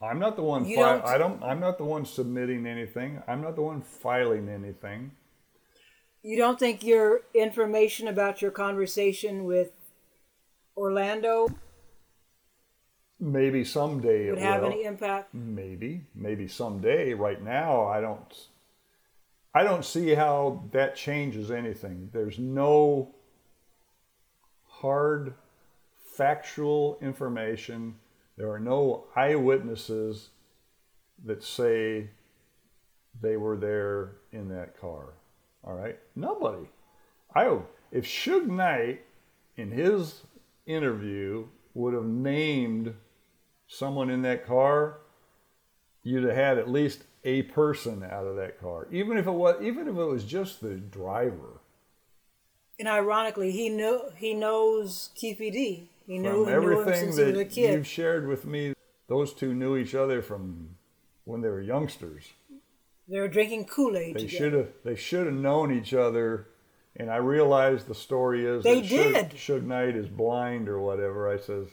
I'm 0.00 0.18
not 0.20 0.36
the 0.36 0.42
one. 0.42 0.64
Fi- 0.64 0.74
don't- 0.74 1.04
I 1.04 1.18
don't. 1.18 1.42
I'm 1.42 1.58
not 1.60 1.78
the 1.78 1.84
one 1.84 2.04
submitting 2.04 2.66
anything. 2.66 3.20
I'm 3.26 3.42
not 3.42 3.56
the 3.56 3.62
one 3.62 3.80
filing 3.82 4.48
anything. 4.48 5.12
you 6.22 6.36
don't 6.36 6.58
think 6.58 6.82
your 6.84 7.22
information 7.34 8.06
about 8.08 8.42
your 8.42 8.50
conversation 8.50 9.44
with 9.44 9.70
Orlando 10.76 11.48
Maybe 13.20 13.64
someday 13.64 14.30
would 14.30 14.38
it 14.38 14.42
have 14.42 14.62
will. 14.62 14.70
any 14.70 14.84
impact? 14.84 15.34
Maybe, 15.34 16.04
maybe 16.14 16.46
someday. 16.46 17.14
Right 17.14 17.42
now, 17.42 17.86
I 17.86 18.00
don't. 18.00 18.34
I 19.54 19.64
don't 19.64 19.84
see 19.84 20.14
how 20.14 20.62
that 20.72 20.94
changes 20.94 21.50
anything. 21.50 22.10
There's 22.12 22.38
no 22.38 23.14
hard, 24.66 25.34
factual 26.16 26.98
information. 27.00 27.96
There 28.36 28.52
are 28.52 28.60
no 28.60 29.06
eyewitnesses 29.16 30.28
that 31.24 31.42
say 31.42 32.10
they 33.20 33.36
were 33.36 33.56
there 33.56 34.12
in 34.30 34.48
that 34.50 34.80
car. 34.80 35.14
All 35.64 35.74
right, 35.74 35.98
nobody. 36.14 36.68
I 37.34 37.58
if 37.90 38.04
Suge 38.04 38.46
Knight 38.46 39.04
in 39.56 39.70
his 39.70 40.22
interview 40.66 41.46
would 41.74 41.94
have 41.94 42.04
named 42.04 42.94
someone 43.68 44.10
in 44.10 44.22
that 44.22 44.46
car, 44.46 44.98
you'd 46.02 46.24
have 46.24 46.34
had 46.34 46.58
at 46.58 46.68
least 46.68 47.04
a 47.22 47.42
person 47.42 48.02
out 48.02 48.26
of 48.26 48.36
that 48.36 48.60
car. 48.60 48.88
Even 48.90 49.16
if 49.16 49.26
it 49.26 49.30
was 49.32 49.62
even 49.62 49.86
if 49.86 49.96
it 49.96 50.04
was 50.04 50.24
just 50.24 50.60
the 50.60 50.74
driver. 50.74 51.60
And 52.78 52.88
ironically, 52.88 53.50
he 53.50 53.68
know 53.68 54.10
he 54.16 54.34
knows 54.34 55.10
Keefe 55.14 55.38
D. 55.38 55.88
He 56.06 56.18
knew, 56.18 56.44
From 56.44 56.44
knew 56.44 56.50
everything 56.50 56.94
since 56.94 57.16
he 57.16 57.24
was 57.24 57.34
a 57.34 57.38
that 57.38 57.50
kid. 57.50 57.74
you've 57.74 57.86
shared 57.86 58.26
with 58.26 58.46
me, 58.46 58.72
those 59.08 59.34
two 59.34 59.52
knew 59.52 59.76
each 59.76 59.94
other 59.94 60.22
from 60.22 60.76
when 61.24 61.42
they 61.42 61.48
were 61.48 61.60
youngsters. 61.60 62.32
They 63.08 63.20
were 63.20 63.28
drinking 63.28 63.66
Kool 63.66 63.96
Aid 63.96 64.16
They 64.16 64.26
should 64.26 64.52
have 64.52 64.68
they 64.84 64.96
should 64.96 65.26
have 65.26 65.34
known 65.34 65.76
each 65.76 65.92
other. 65.94 66.48
And 66.96 67.10
I 67.10 67.16
realized 67.16 67.86
the 67.86 67.94
story 67.94 68.44
is 68.44 68.64
They 68.64 68.82
Suge, 68.82 68.88
did. 68.88 69.30
Suge 69.30 69.64
Knight 69.64 69.94
is 69.94 70.08
blind 70.08 70.68
or 70.68 70.80
whatever. 70.80 71.30
I 71.32 71.38
says, 71.38 71.68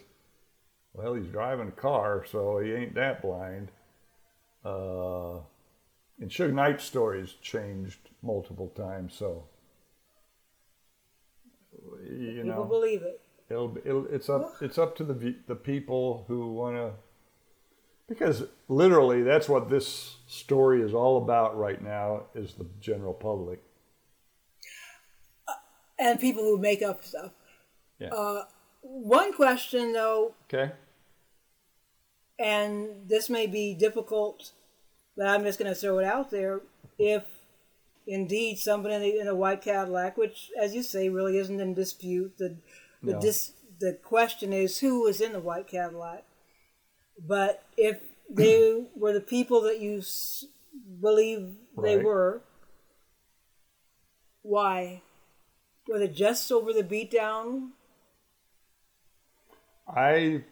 well, 0.96 1.14
he's 1.14 1.26
driving 1.28 1.68
a 1.68 1.72
car, 1.72 2.24
so 2.30 2.58
he 2.58 2.72
ain't 2.72 2.94
that 2.94 3.22
blind. 3.22 3.70
Uh, 4.64 5.36
and 6.20 6.30
Suge 6.30 6.52
Knight's 6.52 6.84
story's 6.84 7.34
changed 7.42 7.98
multiple 8.22 8.68
times, 8.68 9.14
so 9.14 9.44
you 12.08 12.42
know, 12.44 12.52
People 12.52 12.64
believe 12.64 13.02
it. 13.02 13.20
it'll, 13.50 13.76
it'll 13.84 14.06
it's 14.06 14.28
up 14.28 14.54
it's 14.60 14.78
up 14.78 14.96
to 14.96 15.04
the 15.04 15.34
the 15.46 15.54
people 15.54 16.24
who 16.28 16.52
want 16.52 16.76
to 16.76 16.90
because 18.08 18.44
literally 18.68 19.22
that's 19.22 19.48
what 19.48 19.68
this 19.68 20.16
story 20.26 20.80
is 20.82 20.94
all 20.94 21.18
about 21.22 21.56
right 21.58 21.82
now 21.82 22.22
is 22.34 22.54
the 22.54 22.66
general 22.80 23.14
public 23.14 23.60
And 25.98 26.20
people 26.20 26.42
who 26.42 26.58
make 26.58 26.82
up 26.82 27.02
stuff. 27.04 27.32
yeah 27.98 28.08
Uh, 28.08 28.44
One 28.82 29.32
question, 29.32 29.92
though, 29.92 30.34
okay 30.44 30.72
and 32.38 33.08
this 33.08 33.28
may 33.30 33.46
be 33.46 33.74
difficult, 33.74 34.52
but 35.16 35.26
I'm 35.28 35.44
just 35.44 35.58
going 35.58 35.72
to 35.72 35.78
throw 35.80 35.98
it 35.98 36.04
out 36.04 36.30
there. 36.30 36.60
If 36.98 37.24
indeed 38.06 38.58
somebody 38.58 38.94
in, 38.94 39.00
the, 39.02 39.20
in 39.20 39.28
a 39.28 39.34
white 39.34 39.62
Cadillac, 39.62 40.16
which, 40.16 40.50
as 40.60 40.74
you 40.74 40.82
say, 40.82 41.08
really 41.08 41.38
isn't 41.38 41.60
in 41.60 41.74
dispute, 41.74 42.38
the 42.38 42.56
the, 43.02 43.12
No. 43.12 43.20
dis, 43.20 43.52
the 43.78 43.92
question 43.94 44.52
is 44.52 44.78
who 44.78 45.02
was 45.02 45.20
in 45.20 45.32
the 45.32 45.40
white 45.40 45.68
Cadillac. 45.68 46.24
But 47.18 47.62
if 47.76 48.00
they 48.30 48.86
were 48.96 49.12
the 49.12 49.20
people 49.20 49.60
that 49.62 49.80
you 49.80 49.98
s- 49.98 50.44
believe 51.00 51.54
they 51.76 51.96
Right. 51.96 52.04
were, 52.04 52.42
why? 54.42 55.02
Was 55.88 56.02
it 56.02 56.14
just 56.14 56.50
over 56.50 56.72
the 56.72 56.82
beatdown? 56.82 57.70
I, 59.88 60.42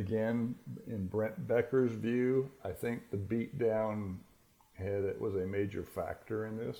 again, 0.00 0.54
in 0.86 1.06
Brent 1.06 1.46
Becker's 1.46 1.92
view, 1.92 2.50
I 2.64 2.70
think 2.70 3.10
the 3.10 3.18
beatdown 3.18 4.16
had 4.74 5.04
it 5.04 5.20
was 5.20 5.34
a 5.34 5.46
major 5.46 5.84
factor 5.84 6.46
in 6.46 6.56
this. 6.56 6.78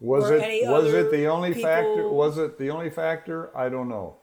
Was 0.00 0.30
Or 0.30 0.36
it 0.36 0.68
was 0.68 0.92
it 0.94 1.10
the 1.10 1.26
only 1.26 1.52
factor? 1.52 2.08
Was 2.08 2.38
it 2.38 2.58
the 2.58 2.70
only 2.70 2.90
factor? 2.90 3.56
I 3.56 3.68
don't 3.68 3.88
know, 3.88 4.16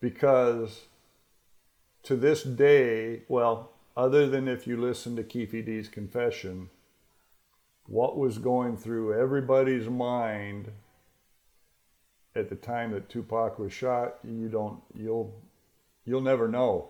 because 0.00 0.82
to 2.02 2.16
this 2.16 2.42
day, 2.42 3.22
well, 3.28 3.72
other 3.96 4.28
than 4.28 4.46
if 4.48 4.66
you 4.66 4.76
listen 4.76 5.16
to 5.16 5.24
Keefe 5.24 5.64
D's 5.64 5.88
confession, 5.88 6.68
what 7.86 8.18
was 8.18 8.38
going 8.38 8.76
through 8.76 9.18
everybody's 9.20 9.88
mind 9.88 10.70
at 12.34 12.48
the 12.48 12.56
time 12.56 12.90
that 12.92 13.08
Tupac 13.08 13.58
was 13.58 13.72
shot, 13.72 14.18
you 14.24 14.48
don't 14.48 14.80
you'll 14.94 15.34
you'll 16.06 16.22
never 16.22 16.48
know. 16.48 16.88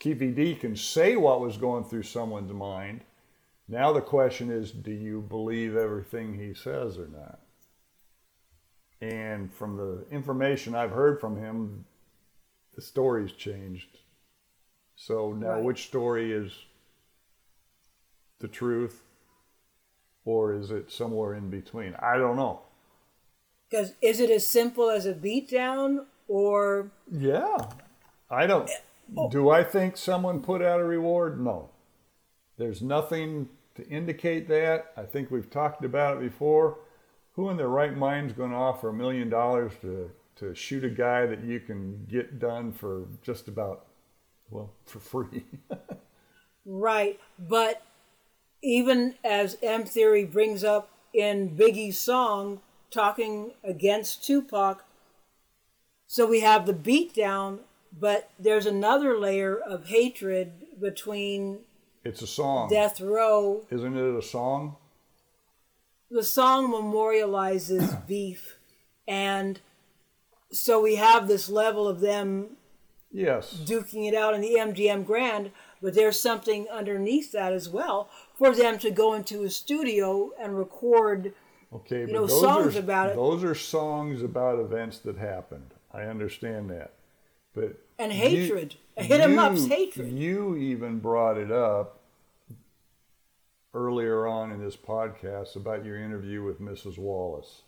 Keefe 0.00 0.34
D 0.34 0.54
can 0.54 0.74
say 0.74 1.14
what 1.14 1.40
was 1.40 1.56
going 1.56 1.84
through 1.84 2.02
someone's 2.04 2.52
mind. 2.52 3.02
Now 3.68 3.92
the 3.92 4.00
question 4.00 4.50
is, 4.50 4.72
do 4.72 4.90
you 4.90 5.20
believe 5.20 5.76
everything 5.76 6.34
he 6.34 6.54
says 6.54 6.98
or 6.98 7.06
not? 7.06 7.38
And 9.00 9.52
from 9.52 9.76
the 9.76 10.04
information 10.10 10.74
I've 10.74 10.90
heard 10.90 11.20
from 11.20 11.36
him, 11.36 11.84
the 12.74 12.82
story's 12.82 13.32
changed. 13.32 13.98
So 14.96 15.32
now 15.32 15.52
Right. 15.54 15.64
which 15.64 15.86
story 15.86 16.32
is 16.32 16.52
the 18.40 18.48
truth 18.48 19.04
or 20.24 20.54
is 20.54 20.70
it 20.70 20.90
somewhere 20.90 21.34
in 21.34 21.48
between? 21.50 21.94
I 21.94 22.16
don't 22.16 22.36
know. 22.36 22.62
Because 23.70 23.94
is 24.02 24.18
it 24.20 24.30
as 24.30 24.46
simple 24.46 24.90
as 24.90 25.06
a 25.06 25.14
beatdown, 25.14 26.06
or 26.28 26.90
Yeah. 27.10 27.56
I 28.30 28.46
don't. 28.46 28.70
Oh. 29.16 29.28
Do 29.28 29.50
I 29.50 29.64
think 29.64 29.96
someone 29.96 30.40
put 30.40 30.62
out 30.62 30.80
a 30.80 30.84
reward? 30.84 31.42
No. 31.42 31.70
There's 32.58 32.80
nothing 32.80 33.48
to 33.74 33.88
indicate 33.88 34.48
that. 34.48 34.92
I 34.96 35.02
think 35.02 35.30
we've 35.30 35.50
talked 35.50 35.84
about 35.84 36.18
it 36.18 36.20
before. 36.20 36.78
Who 37.32 37.48
in 37.48 37.56
their 37.56 37.68
right 37.68 37.96
mind 37.96 38.30
is 38.30 38.36
going 38.36 38.50
to 38.50 38.56
offer 38.56 38.90
a 38.90 38.92
million 38.92 39.28
dollars 39.28 39.72
to 39.82 40.10
to 40.36 40.54
shoot 40.54 40.84
a 40.84 40.88
guy 40.90 41.26
that 41.26 41.44
you 41.44 41.60
can 41.60 42.06
get 42.08 42.38
done 42.38 42.72
for 42.72 43.06
just 43.22 43.48
about 43.48 43.86
well 44.50 44.72
for 44.84 45.00
free? 45.00 45.44
right? 46.64 47.18
But 47.38 47.82
even 48.62 49.14
as 49.24 49.56
M 49.62 49.84
Theory 49.84 50.24
brings 50.24 50.62
up 50.62 50.90
in 51.12 51.56
Biggie's 51.56 51.98
song, 51.98 52.60
talking 52.90 53.52
against 53.64 54.24
Tupac, 54.24 54.84
so 56.06 56.26
we 56.26 56.40
have 56.40 56.66
the 56.66 56.74
beatdown, 56.74 57.60
but 57.98 58.30
there's 58.38 58.66
another 58.66 59.18
layer 59.18 59.56
of 59.56 59.86
hatred 59.86 60.52
between 60.80 61.60
it's 62.04 62.22
a 62.22 62.26
song, 62.26 62.68
Death 62.70 63.00
Row. 63.00 63.64
isn't 63.70 63.96
it? 63.96 64.14
A 64.18 64.22
song? 64.22 64.76
The 66.10 66.24
song 66.24 66.72
memorializes 66.72 68.06
beef, 68.06 68.56
and 69.06 69.60
so 70.50 70.80
we 70.80 70.96
have 70.96 71.28
this 71.28 71.48
level 71.48 71.86
of 71.86 72.00
them 72.00 72.56
Yes. 73.12 73.60
duking 73.64 74.06
it 74.08 74.14
out 74.14 74.34
in 74.34 74.40
the 74.40 74.54
MGM 74.56 75.04
Grand, 75.04 75.50
but 75.82 75.94
there's 75.94 76.18
something 76.18 76.68
underneath 76.68 77.32
that 77.32 77.52
as 77.52 77.68
well 77.68 78.08
for 78.38 78.54
them 78.54 78.78
to 78.78 78.90
go 78.92 79.14
into 79.14 79.42
a 79.42 79.50
studio 79.50 80.30
and 80.40 80.56
record. 80.56 81.32
Okay, 81.72 82.04
but 82.06 82.14
know, 82.14 82.26
those 82.26 82.40
songs 82.40 82.76
are 82.76 82.80
about 82.80 83.10
it. 83.10 83.16
those 83.16 83.42
are 83.44 83.54
songs 83.54 84.22
about 84.22 84.58
events 84.60 84.98
that 85.00 85.16
happened. 85.18 85.72
I 85.92 86.02
understand 86.02 86.70
that, 86.70 86.92
but 87.54 87.76
And 87.98 88.12
you- 88.12 88.18
hatred. 88.18 88.76
Hit 88.96 89.20
'em 89.20 89.38
up's 89.38 89.62
you- 89.64 89.68
hatred. 89.68 90.12
You 90.12 90.56
even 90.56 91.00
brought 91.00 91.38
it 91.38 91.50
up 91.50 92.00
earlier 93.72 94.26
on 94.26 94.50
in 94.50 94.60
this 94.62 94.76
podcast 94.76 95.56
about 95.56 95.84
your 95.84 95.96
interview 95.96 96.42
with 96.42 96.60
Mrs. 96.60 96.98
Wallace. 96.98 97.62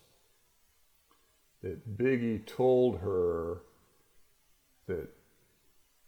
That 1.61 1.97
Biggie 1.97 2.45
told 2.45 2.99
her 2.99 3.61
that 4.87 5.09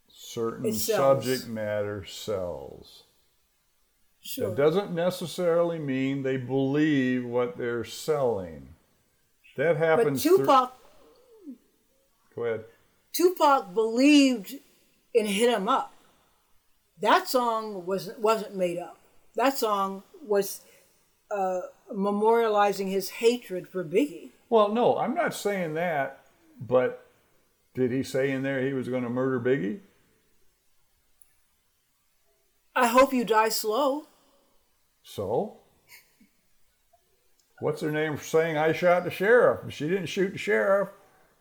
certain 0.09 0.73
subject 0.73 1.47
matter 1.47 2.03
sells. 2.05 3.03
Sure. 4.19 4.49
That 4.49 4.55
doesn't 4.57 4.91
necessarily 4.93 5.79
mean 5.79 6.23
they 6.23 6.35
believe 6.38 7.25
what 7.25 7.57
they're 7.57 7.85
selling. 7.85 8.75
That 9.55 9.73
But 9.73 9.77
happens. 9.77 10.23
through- 10.23 10.39
Tupac, 10.39 10.73
Go 12.35 12.43
ahead. 12.43 12.65
Tupac 13.15 13.73
believed 13.73 14.56
in 15.13 15.25
"Hit 15.25 15.54
'Em 15.54 15.69
Up." 15.69 15.93
That 16.99 17.28
song 17.28 17.86
wasn't 17.86 18.19
wasn't 18.19 18.56
made 18.56 18.78
up. 18.78 18.97
That 19.36 19.58
song 19.58 20.04
was 20.21 20.62
uh, 21.32 21.62
memorializing 21.93 22.89
his 22.89 23.10
hatred 23.10 23.67
for 23.67 23.84
Biggie. 23.84 24.32
Well, 24.49 24.69
no, 24.73 24.97
I'm 24.97 25.13
not 25.13 25.34
saying 25.34 25.75
that, 25.75 26.25
but 26.60 27.06
did 27.73 27.91
he 27.91 28.04
say 28.04 28.32
in 28.32 28.43
there 28.43 28.65
he 28.65 28.73
was 28.73 28.88
going 28.88 29.04
to 29.04 29.10
murder 29.10 29.39
Biggie? 29.39 29.80
I 32.75 32.88
hope 32.88 33.13
you 33.13 33.23
die 33.23 33.49
slow. 33.49 34.08
So, 35.04 35.58
what's 37.60 37.82
her 37.82 37.91
name 37.91 38.17
for 38.17 38.23
saying 38.23 38.58
I 38.58 38.73
shot 38.73 39.06
the 39.06 39.12
sheriff? 39.12 39.71
She 39.73 39.88
didn't 39.88 40.08
shoot 40.08 40.34
the 40.34 40.38
sheriff. 40.38 40.89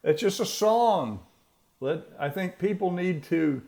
It's 0.04 0.20
just 0.20 0.38
a 0.40 0.46
song. 0.46 1.20
Let 1.80 2.04
I 2.18 2.28
think 2.28 2.58
people 2.58 2.90
need 2.90 3.24
to 3.24 3.62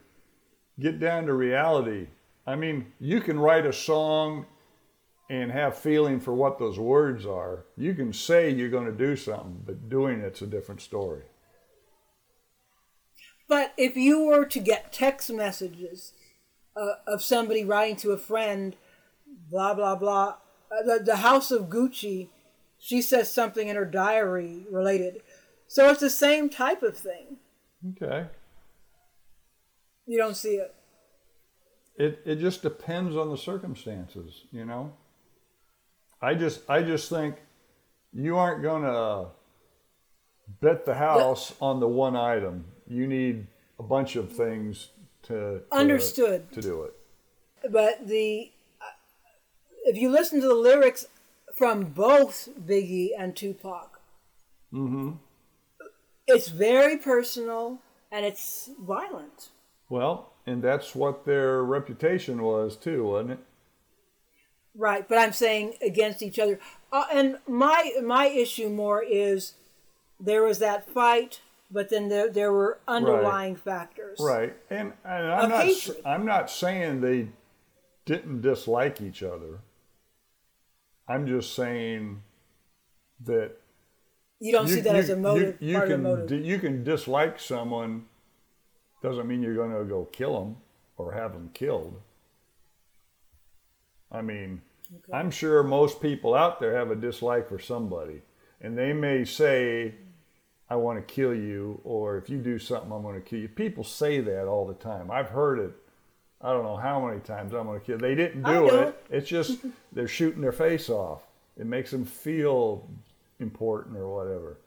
get 0.78 1.00
down 1.00 1.26
to 1.26 1.34
reality. 1.34 2.08
I 2.46 2.56
mean, 2.56 2.92
you 3.00 3.20
can 3.20 3.38
write 3.38 3.66
a 3.66 3.72
song 3.72 4.46
and 5.28 5.50
have 5.50 5.76
feeling 5.76 6.20
for 6.20 6.32
what 6.32 6.58
those 6.58 6.78
words 6.78 7.26
are. 7.26 7.64
You 7.76 7.94
can 7.94 8.12
say 8.12 8.50
you're 8.50 8.68
going 8.68 8.86
to 8.86 8.92
do 8.92 9.16
something, 9.16 9.62
but 9.66 9.88
doing 9.88 10.20
it's 10.20 10.42
a 10.42 10.46
different 10.46 10.80
story. 10.80 11.22
But 13.48 13.72
if 13.76 13.96
you 13.96 14.24
were 14.24 14.44
to 14.44 14.60
get 14.60 14.92
text 14.92 15.32
messages 15.32 16.12
uh, 16.76 16.94
of 17.06 17.22
somebody 17.22 17.64
writing 17.64 17.96
to 17.96 18.12
a 18.12 18.18
friend, 18.18 18.76
blah 19.50 19.74
blah 19.74 19.96
blah, 19.96 20.36
uh, 20.70 20.82
the, 20.84 21.02
the 21.04 21.16
House 21.16 21.50
of 21.50 21.68
Gucci, 21.68 22.28
she 22.78 23.02
says 23.02 23.32
something 23.32 23.68
in 23.68 23.76
her 23.76 23.84
diary 23.84 24.66
related. 24.70 25.22
So 25.68 25.90
it's 25.90 26.00
the 26.00 26.10
same 26.10 26.48
type 26.48 26.82
of 26.82 26.96
thing. 26.96 27.38
Okay. 27.90 28.26
You 30.06 30.18
don't 30.18 30.36
see 30.36 30.56
it. 30.56 30.74
It 31.96 32.20
it 32.24 32.36
just 32.36 32.62
depends 32.62 33.16
on 33.16 33.30
the 33.30 33.38
circumstances, 33.38 34.44
you 34.52 34.64
know. 34.64 34.92
I 36.20 36.34
just 36.34 36.68
I 36.68 36.82
just 36.82 37.08
think 37.08 37.36
you 38.12 38.36
aren't 38.36 38.62
gonna 38.62 39.28
bet 40.60 40.84
the 40.84 40.94
house 40.94 41.54
on 41.60 41.80
the 41.80 41.88
one 41.88 42.16
item. 42.16 42.66
You 42.86 43.06
need 43.06 43.46
a 43.78 43.82
bunch 43.82 44.16
of 44.16 44.32
things 44.32 44.88
to, 45.24 45.34
to 45.34 45.62
Understood. 45.72 46.52
to 46.52 46.60
do 46.60 46.82
it. 46.82 46.94
But 47.70 48.06
the 48.06 48.52
uh, 48.80 48.84
if 49.84 49.96
you 49.96 50.10
listen 50.10 50.40
to 50.40 50.46
the 50.46 50.54
lyrics 50.54 51.06
from 51.56 51.84
both 51.84 52.48
Biggie 52.66 53.10
and 53.18 53.34
Tupac, 53.34 54.00
it's 56.26 56.48
very 56.48 56.96
personal 56.96 57.78
and 58.10 58.24
it's 58.24 58.70
violent. 58.80 59.50
Well, 59.88 60.32
and 60.46 60.62
that's 60.62 60.94
what 60.94 61.24
their 61.24 61.62
reputation 61.62 62.42
was 62.42 62.76
too, 62.76 63.04
wasn't 63.04 63.32
it? 63.32 63.38
Right, 64.74 65.08
but 65.08 65.18
I'm 65.18 65.32
saying 65.32 65.74
against 65.80 66.22
each 66.22 66.38
other. 66.38 66.58
Uh, 66.92 67.04
and 67.12 67.38
my 67.46 67.92
my 68.02 68.26
issue 68.26 68.68
more 68.68 69.02
is 69.02 69.54
there 70.20 70.42
was 70.42 70.58
that 70.58 70.88
fight, 70.88 71.40
but 71.70 71.88
then 71.88 72.08
there 72.08 72.28
there 72.30 72.52
were 72.52 72.78
underlying 72.86 73.56
factors. 73.56 74.18
Right, 74.20 74.54
and, 74.68 74.92
and 75.04 75.26
I'm 75.32 75.48
not 75.48 75.64
hatred. 75.64 76.02
I'm 76.04 76.26
not 76.26 76.50
saying 76.50 77.00
they 77.00 77.28
didn't 78.04 78.42
dislike 78.42 79.00
each 79.00 79.22
other. 79.22 79.60
I'm 81.08 81.26
just 81.26 81.54
saying 81.54 82.22
that 83.24 83.52
You 84.40 84.52
don't 84.52 84.68
see 84.68 84.80
that 84.80 84.96
as 84.96 85.08
a 85.08 85.16
motive. 85.16 85.56
You, 85.60 85.80
you 85.80 85.86
can 85.86 86.02
motive. 86.02 86.44
you 86.44 86.58
can 86.58 86.84
dislike 86.84 87.40
someone. 87.40 88.04
Doesn't 89.02 89.26
mean 89.26 89.42
you're 89.42 89.54
going 89.54 89.72
to 89.72 89.84
go 89.84 90.04
kill 90.06 90.38
them 90.40 90.56
or 90.96 91.12
have 91.12 91.32
them 91.32 91.50
killed. 91.54 92.00
I 94.10 94.22
mean, 94.22 94.62
I'm 95.12 95.30
sure 95.30 95.62
most 95.62 96.00
people 96.00 96.34
out 96.34 96.60
there 96.60 96.76
have 96.76 96.90
a 96.90 96.96
dislike 96.96 97.48
for 97.48 97.58
somebody, 97.58 98.22
and 98.60 98.76
they 98.76 98.92
may 98.92 99.24
say, 99.24 99.94
"I 100.70 100.76
want 100.76 100.98
to 100.98 101.14
kill 101.14 101.34
you," 101.34 101.80
or 101.84 102.16
"If 102.16 102.30
you 102.30 102.38
do 102.38 102.58
something, 102.58 102.92
I'm 102.92 103.02
going 103.02 103.20
to 103.20 103.26
kill 103.26 103.40
you." 103.40 103.48
People 103.48 103.84
say 103.84 104.20
that 104.20 104.46
all 104.46 104.66
the 104.66 104.74
time. 104.74 105.10
I've 105.10 105.30
heard 105.30 105.58
it. 105.58 105.72
I 106.40 106.52
don't 106.52 106.62
know 106.64 106.76
how 106.76 107.04
many 107.06 107.20
times 107.20 107.52
I'm 107.54 107.66
going 107.66 107.80
to 107.80 107.86
kill. 107.86 107.98
They 107.98 108.14
didn't 108.14 108.42
do 108.42 108.68
it. 108.68 109.04
It's 109.10 109.28
just 109.28 109.58
they're 109.92 110.08
shooting 110.08 110.42
their 110.42 110.52
face 110.52 110.88
off. 110.88 111.22
It 111.58 111.66
makes 111.66 111.90
them 111.90 112.04
feel 112.04 112.88
important 113.40 113.96
or 113.96 114.08
whatever. 114.08 114.58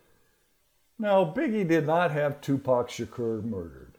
No, 0.97 1.25
Biggie 1.25 1.67
did 1.67 1.85
not 1.87 2.11
have 2.11 2.41
Tupac 2.41 2.89
Shakur 2.89 3.43
murdered. 3.43 3.93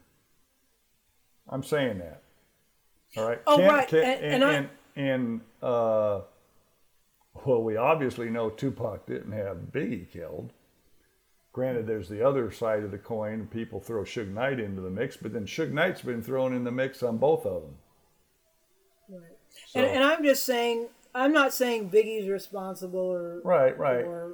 I'm 1.49 1.63
saying 1.63 1.99
that. 1.99 2.21
All 3.17 3.27
right. 3.27 3.41
Oh, 3.47 3.57
Can't- 3.57 3.71
right. 3.71 3.87
can't- 3.87 4.05
And- 4.05 4.25
and, 4.25 4.43
and 4.43 4.67
I- 4.67 5.01
and, 5.01 5.41
uh, 5.61 6.21
well, 7.45 7.63
we 7.63 7.75
obviously 7.75 8.29
know 8.29 8.49
Tupac 8.49 9.05
didn't 9.05 9.31
have 9.31 9.57
Biggie 9.71 10.09
killed. 10.09 10.51
Granted, 11.53 11.85
there's 11.87 12.07
the 12.07 12.25
other 12.25 12.49
side 12.51 12.83
of 12.83 12.91
the 12.91 12.97
coin. 12.97 13.47
People 13.47 13.81
throw 13.81 14.03
Suge 14.03 14.29
Knight 14.31 14.59
into 14.59 14.81
the 14.81 14.89
mix, 14.89 15.17
but 15.17 15.33
then 15.33 15.45
Suge 15.45 15.71
Knight's 15.73 16.01
been 16.01 16.21
thrown 16.21 16.53
in 16.53 16.63
the 16.63 16.71
mix 16.71 17.03
on 17.03 17.17
both 17.17 17.45
of 17.45 17.63
them. 17.63 17.77
Right. 19.09 19.37
So- 19.67 19.79
And, 19.79 19.87
and 19.89 20.03
I'm 20.03 20.23
just 20.23 20.43
saying, 20.45 20.87
I'm 21.13 21.33
not 21.33 21.53
saying 21.53 21.89
Biggie's 21.89 22.29
responsible 22.29 22.99
or 22.99 23.41
Right, 23.43 23.77
right. 23.77 24.05
or 24.05 24.33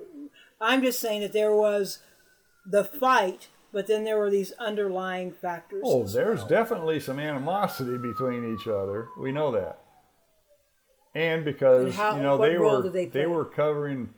I'm 0.62 0.82
just 0.84 1.00
saying 1.00 1.22
that 1.22 1.34
there 1.34 1.54
was 1.56 2.00
the 2.66 2.84
fight, 2.84 3.48
but 3.72 3.88
then 3.88 4.04
there 4.04 4.18
were 4.18 4.30
these 4.30 4.52
underlying 4.54 5.32
factors. 5.32 5.82
Oh, 5.86 6.04
there's 6.04 6.40
well. 6.40 6.48
definitely 6.48 7.00
some 7.00 7.20
animosity 7.20 7.98
between 7.98 8.54
each 8.56 8.68
other. 8.68 9.08
We 9.20 9.32
know 9.32 9.52
that. 9.52 9.80
And 11.16 11.44
because 11.44 11.86
And 11.86 11.94
how- 11.94 12.16
you 12.18 12.22
know 12.24 12.38
they 12.38 12.58
were 12.58 12.90
they 12.90 13.06
they, 13.06 13.26
were 13.26 13.46
covering 13.46 14.14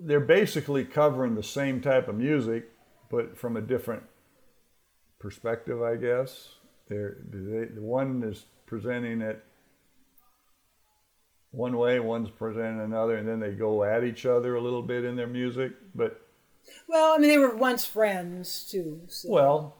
they're 0.00 0.20
basically 0.20 0.84
covering 0.84 1.34
the 1.34 1.42
same 1.42 1.80
type 1.80 2.08
of 2.08 2.14
music 2.16 2.68
but 3.10 3.36
from 3.38 3.56
a 3.56 3.60
different 3.60 4.02
perspective, 5.18 5.82
I 5.82 5.96
guess. 5.96 6.48
They're, 6.88 7.16
they, 7.30 7.64
the 7.74 7.80
one 7.82 8.22
is 8.22 8.44
presenting 8.66 9.20
it 9.22 9.42
one 11.50 11.76
way, 11.76 11.98
one's 12.00 12.30
presenting 12.30 12.80
another, 12.80 13.16
and 13.16 13.28
then 13.28 13.40
they 13.40 13.52
go 13.52 13.82
at 13.84 14.04
each 14.04 14.26
other 14.26 14.54
a 14.54 14.60
little 14.60 14.82
bit 14.82 15.04
in 15.04 15.16
their 15.16 15.26
music. 15.26 15.72
But 15.94 16.20
Well, 16.88 17.14
I 17.14 17.18
mean, 17.18 17.30
they 17.30 17.38
were 17.38 17.56
once 17.56 17.84
friends 17.84 18.68
too. 18.70 19.00
So 19.08 19.28
well, 19.30 19.76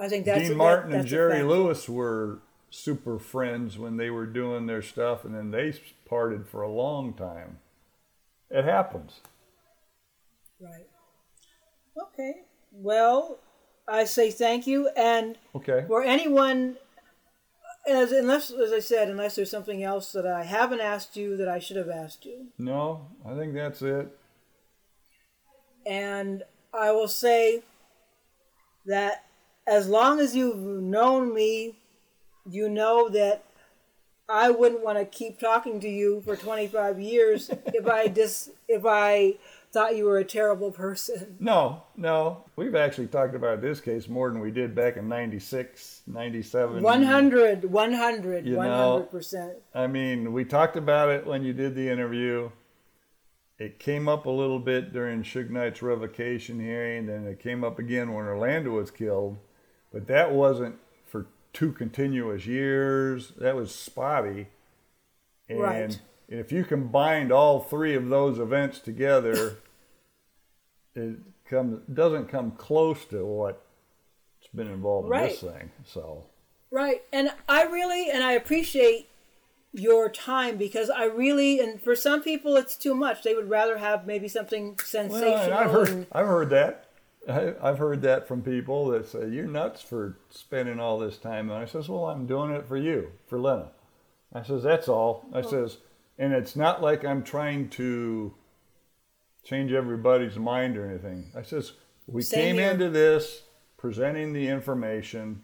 I 0.00 0.08
think 0.08 0.24
that's 0.26 0.40
Dean 0.40 0.52
a, 0.52 0.56
Martin 0.56 0.90
that, 0.90 0.96
and 0.96 1.04
that's 1.04 1.12
a 1.12 1.16
Jerry. 1.16 1.42
Lewis 1.42 1.88
were 1.88 2.40
super 2.70 3.18
friends 3.18 3.78
when 3.78 3.96
they 3.96 4.10
were 4.10 4.26
doing 4.26 4.66
their 4.66 4.82
stuff, 4.82 5.24
and 5.24 5.34
then 5.34 5.50
they 5.50 5.72
parted 6.04 6.46
for 6.46 6.62
a 6.62 6.70
long 6.70 7.14
time. 7.14 7.58
It 8.50 8.64
happens. 8.64 9.20
Right. 10.60 10.86
Okay. 12.12 12.42
Well, 12.72 13.38
I 13.88 14.04
say 14.04 14.30
thank 14.30 14.66
you, 14.66 14.88
and 14.96 15.38
Okay. 15.54 15.84
for 15.86 16.02
anyone, 16.02 16.76
as 17.88 18.12
unless, 18.12 18.50
as 18.50 18.72
I 18.72 18.80
said, 18.80 19.08
unless 19.08 19.36
there's 19.36 19.50
something 19.50 19.82
else 19.82 20.12
that 20.12 20.26
I 20.26 20.42
haven't 20.44 20.80
asked 20.80 21.16
you 21.16 21.36
that 21.36 21.48
I 21.48 21.58
should 21.58 21.76
have 21.76 21.88
asked 21.90 22.24
you, 22.24 22.46
No, 22.58 23.06
I 23.24 23.34
think 23.34 23.54
that's 23.54 23.82
it. 23.82 24.08
and 25.86 26.42
I 26.74 26.92
will 26.92 27.08
say 27.08 27.62
that 28.86 29.24
as 29.66 29.88
long 29.88 30.20
as 30.20 30.34
you've 30.36 30.56
known 30.58 31.34
me, 31.34 31.76
you 32.48 32.68
know 32.68 33.08
that 33.08 33.44
I 34.28 34.50
wouldn't 34.50 34.84
want 34.84 34.98
to 34.98 35.04
keep 35.04 35.38
talking 35.38 35.80
to 35.80 35.88
you 35.88 36.20
for 36.22 36.36
25 36.36 37.00
years 37.00 37.50
if 37.66 37.86
I 37.86 38.08
just 38.08 38.50
if 38.68 38.82
I 38.84 39.34
thought 39.76 39.94
you 39.94 40.06
were 40.06 40.16
a 40.16 40.24
terrible 40.24 40.70
person. 40.70 41.36
No, 41.38 41.82
no. 41.98 42.44
We've 42.56 42.74
actually 42.74 43.08
talked 43.08 43.34
about 43.34 43.60
this 43.60 43.78
case 43.78 44.08
more 44.08 44.30
than 44.30 44.40
we 44.40 44.50
did 44.50 44.74
back 44.74 44.96
in 44.96 45.06
96, 45.06 46.00
97. 46.06 46.82
100, 46.82 47.64
100, 47.70 48.46
You 48.46 48.56
know, 48.56 49.06
100%. 49.12 49.54
I 49.74 49.86
mean, 49.86 50.32
we 50.32 50.46
talked 50.46 50.76
about 50.76 51.10
it 51.10 51.26
when 51.26 51.44
you 51.44 51.52
did 51.52 51.74
the 51.74 51.90
interview. 51.90 52.48
It 53.58 53.78
came 53.78 54.08
up 54.08 54.24
a 54.24 54.30
little 54.30 54.58
bit 54.58 54.94
during 54.94 55.22
Suge 55.22 55.50
Knight's 55.50 55.82
revocation 55.82 56.58
hearing, 56.58 57.10
and 57.10 57.28
it 57.28 57.38
came 57.38 57.62
up 57.62 57.78
again 57.78 58.14
when 58.14 58.24
Orlando 58.24 58.70
was 58.70 58.90
killed. 58.90 59.36
But 59.92 60.06
that 60.06 60.32
wasn't 60.32 60.76
for 61.04 61.26
two 61.52 61.72
continuous 61.72 62.46
years. 62.46 63.34
That 63.36 63.56
was 63.56 63.74
spotty. 63.74 64.46
And 65.50 65.60
Right. 65.60 66.00
if 66.30 66.50
you 66.50 66.64
combined 66.64 67.30
all 67.30 67.60
three 67.60 67.94
of 67.94 68.08
those 68.08 68.38
events 68.38 68.78
together, 68.80 69.58
it 70.96 71.16
comes 71.48 71.80
doesn't 71.92 72.28
come 72.28 72.50
close 72.52 73.04
to 73.06 73.24
what's 73.24 73.58
been 74.54 74.68
involved 74.68 75.06
in 75.06 75.12
this 75.28 75.40
thing. 75.40 75.70
So 75.84 76.24
Right. 76.70 77.02
And 77.12 77.30
I 77.48 77.62
really, 77.62 78.10
and 78.10 78.24
I 78.24 78.32
appreciate 78.32 79.08
your 79.72 80.08
time 80.08 80.56
because 80.56 80.90
I 80.90 81.04
really, 81.04 81.60
and 81.60 81.80
for 81.80 81.94
some 81.94 82.22
people 82.22 82.56
it's 82.56 82.76
too 82.76 82.94
much. 82.94 83.22
They 83.22 83.34
would 83.34 83.48
rather 83.48 83.78
have 83.78 84.06
maybe 84.06 84.28
something 84.28 84.78
sensational. 84.84 85.50
Well, 85.50 85.58
I've 85.58 85.70
heard 85.70 85.88
and- 85.88 86.06
I've 86.12 86.26
heard 86.26 86.50
that. 86.50 86.82
I, 87.28 87.54
I've 87.60 87.78
heard 87.78 88.02
that 88.02 88.28
from 88.28 88.42
people 88.42 88.86
that 88.88 89.08
say 89.08 89.28
you're 89.28 89.48
nuts 89.48 89.82
for 89.82 90.16
spending 90.30 90.78
all 90.78 90.98
this 90.98 91.18
time. 91.18 91.50
And 91.50 91.58
I 91.58 91.64
says, 91.66 91.88
well, 91.88 92.06
I'm 92.06 92.26
doing 92.26 92.52
it 92.52 92.66
for 92.68 92.76
you, 92.76 93.10
for 93.26 93.38
Lena. 93.38 93.70
I 94.32 94.42
says 94.44 94.62
that's 94.62 94.88
all. 94.88 95.26
I 95.32 95.42
says, 95.42 95.78
and 96.18 96.32
it's 96.32 96.54
not 96.54 96.82
like 96.82 97.04
I'm 97.04 97.22
trying 97.24 97.68
to 97.70 98.32
change 99.46 99.72
everybody's 99.72 100.36
mind 100.36 100.76
or 100.76 100.88
anything. 100.88 101.30
I 101.36 101.42
says 101.42 101.72
we 102.06 102.22
Same 102.22 102.40
came 102.40 102.56
here. 102.56 102.70
into 102.72 102.90
this 102.90 103.42
presenting 103.76 104.32
the 104.32 104.48
information, 104.48 105.42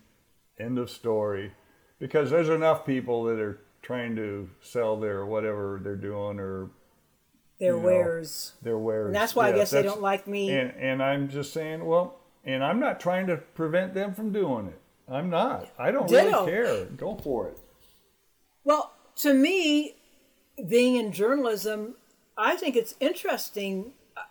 end 0.58 0.78
of 0.78 0.90
story, 0.90 1.52
because 1.98 2.30
there's 2.30 2.48
enough 2.48 2.84
people 2.84 3.24
that 3.24 3.38
are 3.38 3.60
trying 3.80 4.16
to 4.16 4.50
sell 4.60 4.98
their 4.98 5.24
whatever 5.24 5.80
they're 5.82 5.96
doing 5.96 6.40
or 6.40 6.70
their 7.60 7.76
you 7.76 7.80
know, 7.80 7.86
wares. 7.86 8.52
their 8.62 8.78
wares. 8.78 9.06
And 9.06 9.14
that's 9.14 9.36
why 9.36 9.48
I 9.48 9.52
guess 9.52 9.70
they 9.70 9.82
don't 9.82 10.02
like 10.02 10.26
me. 10.26 10.50
And 10.50 10.72
and 10.76 11.02
I'm 11.02 11.28
just 11.28 11.52
saying, 11.52 11.84
well, 11.84 12.18
and 12.44 12.64
I'm 12.64 12.80
not 12.80 12.98
trying 12.98 13.28
to 13.28 13.36
prevent 13.36 13.94
them 13.94 14.14
from 14.14 14.32
doing 14.32 14.66
it. 14.66 14.80
I'm 15.08 15.30
not. 15.30 15.68
I 15.78 15.90
don't 15.92 16.08
Ditto. 16.08 16.44
really 16.46 16.50
care. 16.50 16.84
Go 16.86 17.16
for 17.16 17.48
it. 17.48 17.58
Well, 18.64 18.92
to 19.16 19.34
me, 19.34 19.96
being 20.68 20.96
in 20.96 21.12
journalism, 21.12 21.96
I 22.36 22.56
think 22.56 22.76
it's 22.76 22.94
interesting. 23.00 23.92
Uh, 24.16 24.22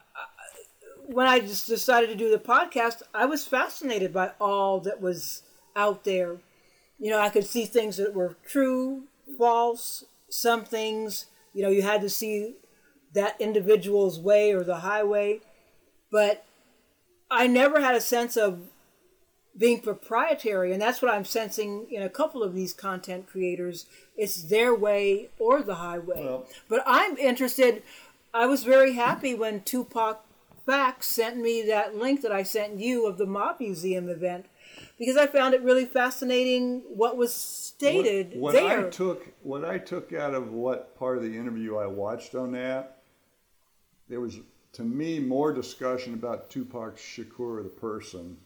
When 1.08 1.28
I 1.28 1.40
just 1.40 1.68
decided 1.68 2.10
to 2.10 2.16
do 2.16 2.30
the 2.32 2.38
podcast, 2.38 3.02
I 3.14 3.26
was 3.26 3.46
fascinated 3.46 4.14
by 4.14 4.32
all 4.40 4.80
that 4.82 5.02
was 5.02 5.44
out 5.76 6.04
there. 6.04 6.38
You 7.00 7.10
know, 7.12 7.20
I 7.20 7.30
could 7.30 7.46
see 7.46 7.66
things 7.66 7.98
that 7.98 8.14
were 8.14 8.38
true, 8.46 9.04
false, 9.38 10.06
some 10.30 10.64
things, 10.64 11.26
you 11.54 11.62
know, 11.64 11.70
you 11.70 11.82
had 11.82 12.02
to 12.02 12.10
see 12.10 12.56
that 13.14 13.36
individual's 13.40 14.20
way 14.20 14.54
or 14.54 14.64
the 14.64 14.78
highway. 14.78 15.42
But 16.12 16.46
I 17.30 17.48
never 17.48 17.82
had 17.82 17.96
a 17.96 18.02
sense 18.02 18.38
of 18.38 18.70
being 19.58 19.82
proprietary 19.82 20.72
and 20.72 20.82
that's 20.82 21.02
what 21.02 21.14
i'm 21.14 21.26
sensing 21.26 21.88
in 21.90 22.02
a 22.02 22.10
couple 22.10 22.42
of 22.42 22.54
these 22.54 22.74
content 22.74 23.28
creators. 23.28 23.86
It's 24.16 24.44
their 24.44 24.74
way 24.74 25.30
or 25.40 25.62
the 25.62 25.76
highway. 25.76 26.24
Well- 26.24 26.48
but 26.70 26.84
i'm 26.86 27.18
interested 27.18 27.84
i 28.34 28.46
was 28.46 28.64
very 28.64 28.94
happy 28.94 29.34
when 29.34 29.62
tupac 29.62 30.26
facts 30.66 31.08
sent 31.08 31.38
me 31.38 31.62
that 31.64 31.96
link 31.96 32.22
that 32.22 32.32
i 32.32 32.44
sent 32.44 32.80
you 32.80 33.08
of 33.08 33.18
the 33.18 33.26
mob 33.26 33.60
museum 33.60 34.08
event 34.10 34.46
because 34.98 35.18
i 35.18 35.28
found 35.28 35.54
it 35.54 35.62
really 35.62 35.86
fascinating 35.86 36.84
what 36.88 37.18
was 37.18 37.34
stated 37.82 38.34
what, 38.36 38.54
what 38.54 38.54
there. 38.54 38.88
I 38.88 38.90
took 38.90 39.28
what 39.42 39.66
I 39.66 39.78
took 39.78 40.14
out 40.14 40.34
of 40.34 40.52
what 40.52 40.96
part 40.98 41.18
of 41.18 41.24
the 41.24 41.36
interview 41.36 41.78
I 41.78 41.88
watched 41.88 42.36
on 42.36 42.52
that, 42.52 43.02
there 44.08 44.20
was 44.20 44.40
to 44.74 44.84
me 44.84 45.20
more 45.20 45.52
discussion 45.54 46.14
about 46.14 46.50
Tupac 46.50 46.98
Shakur 46.98 47.64
the 47.64 47.70
person 47.70 48.38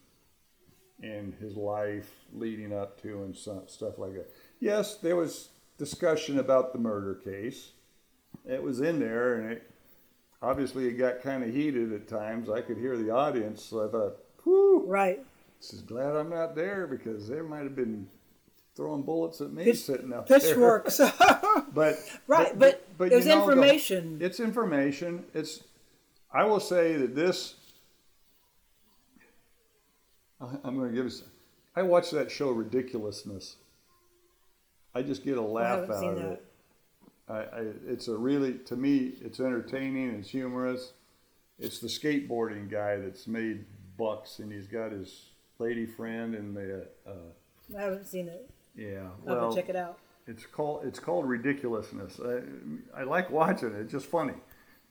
and 1.02 1.34
his 1.36 1.56
life 1.56 2.10
leading 2.34 2.74
up 2.74 3.02
to 3.02 3.24
and 3.24 3.36
stuff 3.36 3.98
like 3.98 4.14
that. 4.14 4.32
Yes, 4.60 4.96
there 4.96 5.16
was 5.16 5.50
discussion 5.78 6.40
about 6.40 6.72
the 6.74 6.80
murder 6.80 7.16
case. 7.16 7.72
It 8.48 8.62
was 8.62 8.80
in 8.82 9.00
there, 9.00 9.36
and 9.40 9.52
it 9.54 9.72
obviously 10.42 10.88
it 10.88 10.94
got 10.94 11.22
kind 11.22 11.44
of 11.44 11.54
heated 11.54 11.92
at 11.94 12.08
times. 12.08 12.50
I 12.50 12.62
could 12.62 12.78
hear 12.78 12.98
the 12.98 13.10
audience, 13.12 13.64
so 13.64 13.88
I 13.88 13.92
thought, 13.92 14.18
"Whew, 14.44 14.84
right 14.88 15.20
this 15.60 15.74
is 15.74 15.82
glad 15.82 16.16
I'm 16.16 16.30
not 16.30 16.54
there 16.56 16.86
because 16.86 17.28
there 17.28 17.44
might 17.44 17.64
have 17.64 17.76
been 17.76 18.08
throwing 18.76 19.02
bullets 19.04 19.40
at 19.42 19.52
me 19.54 19.64
Pitch- 19.64 19.80
sitting 19.84 20.14
up 20.14 20.28
there." 20.28 20.40
pitchforks 20.40 21.00
But 21.74 21.96
Right, 22.28 22.58
but 22.58 22.86
but 22.98 23.10
there's 23.10 23.26
you 23.26 23.32
know, 23.36 23.46
the- 23.46 23.52
information. 23.54 24.18
it's 24.22 24.40
information. 24.40 25.26
It's. 25.34 25.64
I 26.34 26.44
will 26.46 26.60
say 26.60 26.96
that 26.98 27.16
this. 27.16 27.56
I- 30.42 30.58
I'm 30.64 30.76
going 30.78 30.90
to 30.90 30.96
give 30.96 31.06
you. 31.06 31.12
some- 31.12 31.28
I 31.76 31.82
watched 31.82 32.12
that 32.12 32.32
show 32.32 32.52
Ridiculousness. 32.52 33.58
I 34.94 35.02
just 35.02 35.24
get 35.24 35.38
a 35.38 35.42
laugh 35.42 35.90
out 35.90 36.04
of 36.04 36.16
that. 36.16 36.32
it. 36.32 36.46
I, 37.28 37.38
I, 37.38 37.62
it's 37.88 38.08
a 38.08 38.16
really, 38.16 38.54
to 38.60 38.76
me, 38.76 39.14
it's 39.22 39.40
entertaining. 39.40 40.12
It's 40.12 40.30
humorous. 40.30 40.94
It's 41.60 41.80
the 41.80 41.88
skateboarding 41.88 42.70
guy 42.70 42.98
that's 42.98 43.28
made 43.28 43.66
bucks, 43.98 44.40
and 44.40 44.52
he's 44.52 44.68
got 44.68 44.92
his 44.92 45.30
lady 45.60 45.86
friend, 45.86 46.36
and 46.36 46.56
the 46.56 46.88
uh, 47.08 47.12
i 47.78 47.82
haven't 47.82 48.06
seen 48.06 48.28
it 48.28 48.48
yeah. 48.76 49.08
i'll 49.28 49.56
check 49.56 49.70
it 49.70 49.76
out 49.76 49.98
it's 50.28 50.46
called 50.46 50.86
it's 50.86 51.00
called 51.00 51.28
ridiculousness. 51.28 52.20
I, 52.20 53.02
I 53.02 53.04
like 53.04 53.30
watching 53.30 53.70
it; 53.70 53.76
it's 53.76 53.92
just 53.92 54.08
funny. 54.08 54.34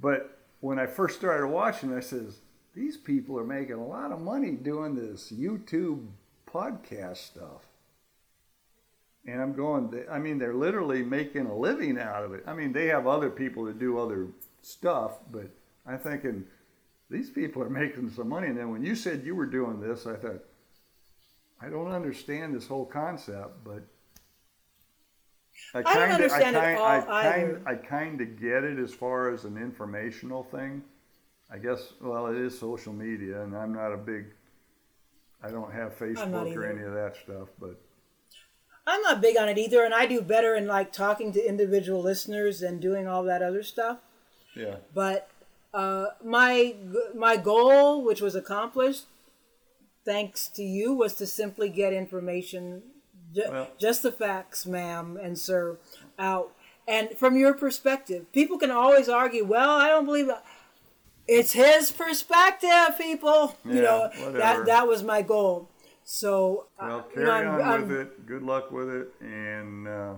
But 0.01 0.39
when 0.61 0.79
I 0.79 0.87
first 0.87 1.19
started 1.19 1.49
watching, 1.49 1.93
I 1.93 2.01
says 2.01 2.41
these 2.75 2.97
people 2.97 3.39
are 3.39 3.45
making 3.45 3.77
a 3.77 3.87
lot 3.87 4.13
of 4.13 4.21
money 4.21 4.53
doing 4.53 4.95
this 4.95 5.33
YouTube 5.33 6.07
podcast 6.51 7.19
stuff. 7.19 7.63
And 9.27 9.41
I'm 9.41 9.55
going. 9.55 10.05
I 10.11 10.19
mean, 10.19 10.39
they're 10.39 10.55
literally 10.55 11.03
making 11.03 11.47
a 11.47 11.57
living 11.57 11.99
out 11.99 12.25
of 12.25 12.35
it. 12.35 12.45
I 12.47 12.53
mean, 12.53 12.73
they 12.73 12.87
have 12.89 13.07
other 13.07 13.31
people 13.31 13.65
that 13.65 13.79
do 13.79 13.99
other 13.99 14.29
stuff, 14.61 15.19
but 15.31 15.49
I'm 15.87 15.99
thinking 15.99 16.45
these 17.09 17.31
people 17.31 17.63
are 17.63 17.71
making 17.71 18.11
some 18.11 18.29
money. 18.29 18.49
And 18.49 18.59
then 18.59 18.71
when 18.71 18.85
you 18.85 18.95
said 18.95 19.25
you 19.25 19.35
were 19.35 19.47
doing 19.47 19.81
this, 19.81 20.07
I 20.07 20.17
thought 20.17 20.43
I 21.61 21.71
don't 21.71 21.91
understand 21.91 22.55
this 22.55 22.67
whole 22.67 22.85
concept, 22.85 23.65
but 23.65 23.83
I 25.75 25.83
don't 25.83 26.11
understand 26.11 26.57
I 26.57 26.75
kind, 26.75 26.79
all 26.79 27.15
I 27.15 27.29
either. 27.29 27.63
I 27.65 27.75
kind 27.77 28.21
of 28.21 28.39
get 28.39 28.65
it 28.65 28.79
as 28.79 28.93
far 28.93 29.33
as 29.33 29.45
an 29.45 29.57
informational 29.57 30.43
thing. 30.43 30.83
I 31.53 31.59
guess, 31.59 31.93
well, 32.01 32.27
it 32.29 32.37
is 32.37 32.59
social 32.59 32.93
media, 32.93 33.43
and 33.43 33.57
I'm 33.57 33.73
not 33.75 33.93
a 33.93 33.97
big. 33.97 34.27
I 35.43 35.51
don't 35.51 35.73
have 35.73 35.97
Facebook 35.99 36.57
or 36.57 36.65
any 36.67 36.83
of 36.83 36.95
that 36.95 37.17
stuff, 37.23 37.49
but 37.61 37.79
I'm 38.87 39.03
not 39.03 39.21
big 39.21 39.37
on 39.37 39.49
it 39.49 39.59
either, 39.59 39.85
and 39.85 39.93
I 39.95 40.07
do 40.07 40.21
better 40.23 40.55
in 40.57 40.67
like 40.67 40.91
talking 40.93 41.33
to 41.33 41.47
individual 41.49 42.01
listeners 42.01 42.61
than 42.61 42.81
doing 42.81 43.07
all 43.07 43.23
that 43.25 43.43
other 43.43 43.63
stuff. 43.63 43.99
yeah. 44.57 44.77
But 44.95 45.29
uh, 45.75 46.07
my 46.25 46.75
my 47.15 47.37
goal, 47.37 48.03
which 48.05 48.21
was 48.23 48.35
accomplished, 48.35 49.05
thanks 50.05 50.49
to 50.49 50.63
you, 50.63 50.95
was 50.95 51.15
to 51.15 51.27
simply 51.27 51.69
get 51.69 51.93
information, 51.93 52.83
ju- 53.35 53.43
Well- 53.51 53.69
just 53.79 54.03
the 54.03 54.13
facts, 54.13 54.65
ma'am 54.67 55.19
and 55.23 55.39
sir, 55.39 55.79
out. 56.19 56.55
And 56.87 57.11
from 57.17 57.37
your 57.37 57.55
perspective, 57.55 58.31
people 58.33 58.59
can 58.59 58.71
always 58.71 59.09
argue, 59.09 59.45
"Well, 59.45 59.71
I 59.71 59.89
don't 59.89 60.05
believe 60.07 60.29
it." 60.29 60.37
It's 61.27 61.53
his 61.53 61.91
perspective, 61.91 62.99
people. 62.99 63.57
you 63.65 63.83
know 63.83 64.11
whatever. 64.17 64.39
that 64.39 64.67
that 64.67 64.87
was 64.89 65.03
my 65.03 65.23
goal. 65.23 65.71
So 66.05 66.67
uh, 66.79 66.87
Well, 66.87 67.07
you 67.09 67.15
carry 67.25 67.45
know, 67.45 67.51
I'm- 67.53 67.55
on 67.55 67.63
I'm- 67.63 67.89
with 67.89 68.01
it. 68.01 68.27
Good 68.27 68.43
luck 68.43 68.71
with 68.71 68.89
it, 68.91 69.09
and 69.21 69.89
uh, 69.89 70.15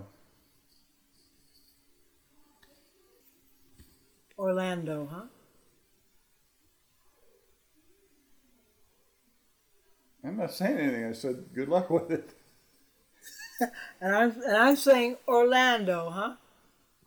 Orlando, 4.38 5.08
huh? 5.10 5.22
I'm 10.24 10.36
not 10.38 10.52
saying 10.52 10.76
anything. 10.78 11.04
I 11.04 11.12
said 11.12 11.44
good 11.54 11.68
luck 11.68 11.88
with 11.90 12.10
it. 12.10 12.30
And 14.02 14.14
I'm 14.14 14.32
and 14.42 14.56
I'm 14.56 14.76
saying 14.76 15.16
Orlando, 15.26 16.10
huh? 16.10 16.34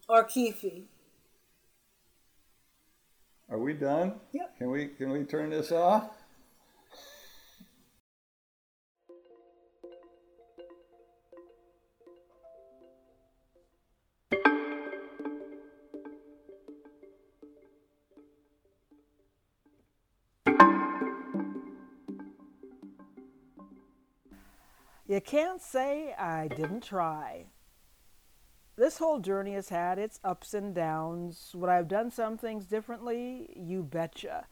Or 0.08 0.24
Keefe. 0.24 0.66
Are 3.52 3.58
we 3.58 3.74
done? 3.74 4.14
Yeah. 4.32 4.44
Can 4.60 4.70
we 4.70 4.90
can 4.90 5.12
we 5.12 5.24
turn 5.24 5.50
this 5.50 5.72
off? 5.72 6.12
You 25.08 25.20
can't 25.22 25.60
say 25.60 26.14
I 26.20 26.50
didn't 26.50 26.84
try. 26.84 27.48
This 28.80 29.00
whole 29.00 29.20
journey 29.20 29.56
has 29.56 29.68
had 29.68 30.00
its 30.00 30.22
ups 30.24 30.54
and 30.54 30.74
downs. 30.74 31.52
Would 31.54 31.70
I 31.70 31.76
have 31.76 31.90
done 31.90 32.12
some 32.12 32.38
things 32.38 32.64
differently? 32.64 33.54
You 33.54 33.84
betcha. 33.84 34.48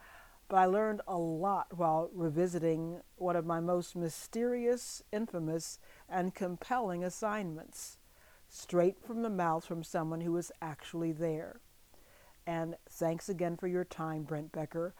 But 0.49 0.57
I 0.57 0.65
learned 0.65 0.99
a 1.07 1.17
lot 1.17 1.77
while 1.77 2.09
revisiting 2.13 2.99
one 3.15 3.37
of 3.37 3.45
my 3.45 3.61
most 3.61 3.95
mysterious, 3.95 5.01
infamous, 5.13 5.79
and 6.09 6.35
compelling 6.35 7.05
assignments, 7.05 7.99
straight 8.49 9.01
from 9.01 9.21
the 9.21 9.29
mouth 9.29 9.63
from 9.63 9.81
someone 9.81 10.19
who 10.19 10.33
was 10.33 10.51
actually 10.61 11.13
there. 11.13 11.61
And 12.45 12.75
thanks 12.89 13.29
again 13.29 13.55
for 13.55 13.67
your 13.67 13.85
time, 13.85 14.23
Brent 14.23 14.51
Becker. 14.51 14.93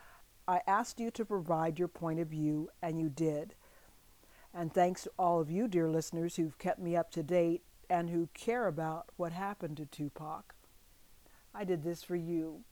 I 0.48 0.62
asked 0.66 1.02
you 1.02 1.12
to 1.12 1.26
provide 1.26 1.80
your 1.80 1.90
point 1.90 2.22
of 2.22 2.30
view, 2.30 2.70
and 2.82 2.98
you 2.98 3.10
did. 3.10 3.56
And 4.54 4.74
thanks 4.74 5.04
to 5.04 5.12
all 5.20 5.42
of 5.42 5.52
you, 5.52 5.68
dear 5.68 5.90
listeners, 5.90 6.38
who've 6.38 6.58
kept 6.58 6.80
me 6.80 6.96
up 6.96 7.12
to 7.12 7.24
date 7.24 7.64
and 7.90 8.10
who 8.10 8.30
care 8.34 8.68
about 8.68 9.10
what 9.16 9.32
happened 9.32 9.78
to 9.78 9.86
Tupac. 9.86 10.54
I 11.54 11.64
did 11.64 11.84
this 11.84 12.04
for 12.04 12.16
you. 12.16 12.64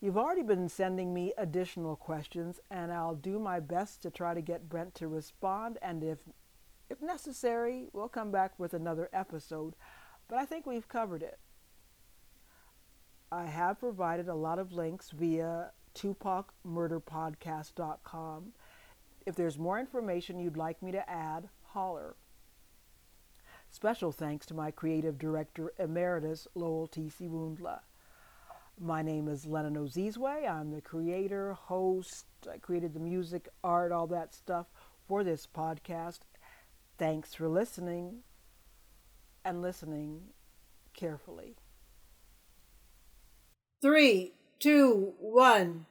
You've 0.00 0.16
already 0.16 0.42
been 0.42 0.68
sending 0.68 1.12
me 1.12 1.32
additional 1.36 1.96
questions, 1.96 2.60
and 2.70 2.92
I'll 2.92 3.16
do 3.16 3.40
my 3.40 3.58
best 3.58 4.00
to 4.02 4.10
try 4.10 4.32
to 4.32 4.40
get 4.40 4.68
Brent 4.68 4.94
to 4.96 5.08
respond. 5.08 5.78
And 5.82 6.04
if, 6.04 6.18
if 6.88 7.02
necessary, 7.02 7.88
we'll 7.92 8.08
come 8.08 8.30
back 8.30 8.52
with 8.58 8.74
another 8.74 9.10
episode. 9.12 9.74
But 10.28 10.38
I 10.38 10.44
think 10.44 10.66
we've 10.66 10.88
covered 10.88 11.24
it. 11.24 11.40
I 13.32 13.46
have 13.46 13.80
provided 13.80 14.28
a 14.28 14.34
lot 14.34 14.58
of 14.58 14.72
links 14.72 15.10
via 15.10 15.70
TupacMurderPodcast.com. 15.94 18.52
If 19.26 19.34
there's 19.34 19.58
more 19.58 19.80
information 19.80 20.38
you'd 20.38 20.56
like 20.56 20.80
me 20.82 20.92
to 20.92 21.10
add, 21.10 21.48
holler. 21.64 22.14
Special 23.70 24.12
thanks 24.12 24.46
to 24.46 24.54
my 24.54 24.70
creative 24.70 25.18
director 25.18 25.72
emeritus, 25.78 26.48
Lowell 26.54 26.86
T.C. 26.86 27.26
Woundla. 27.26 27.80
My 28.80 29.02
name 29.02 29.28
is 29.28 29.46
Lennon 29.46 29.76
Ozizwe. 29.76 30.48
I'm 30.48 30.70
the 30.70 30.80
creator, 30.80 31.52
host. 31.52 32.26
I 32.50 32.58
created 32.58 32.94
the 32.94 33.00
music, 33.00 33.48
art, 33.62 33.92
all 33.92 34.06
that 34.08 34.34
stuff 34.34 34.66
for 35.06 35.22
this 35.22 35.46
podcast. 35.46 36.20
Thanks 36.96 37.34
for 37.34 37.48
listening 37.48 38.20
and 39.44 39.62
listening 39.62 40.28
carefully. 40.94 41.56
Three, 43.82 44.32
two, 44.58 45.14
one. 45.18 45.86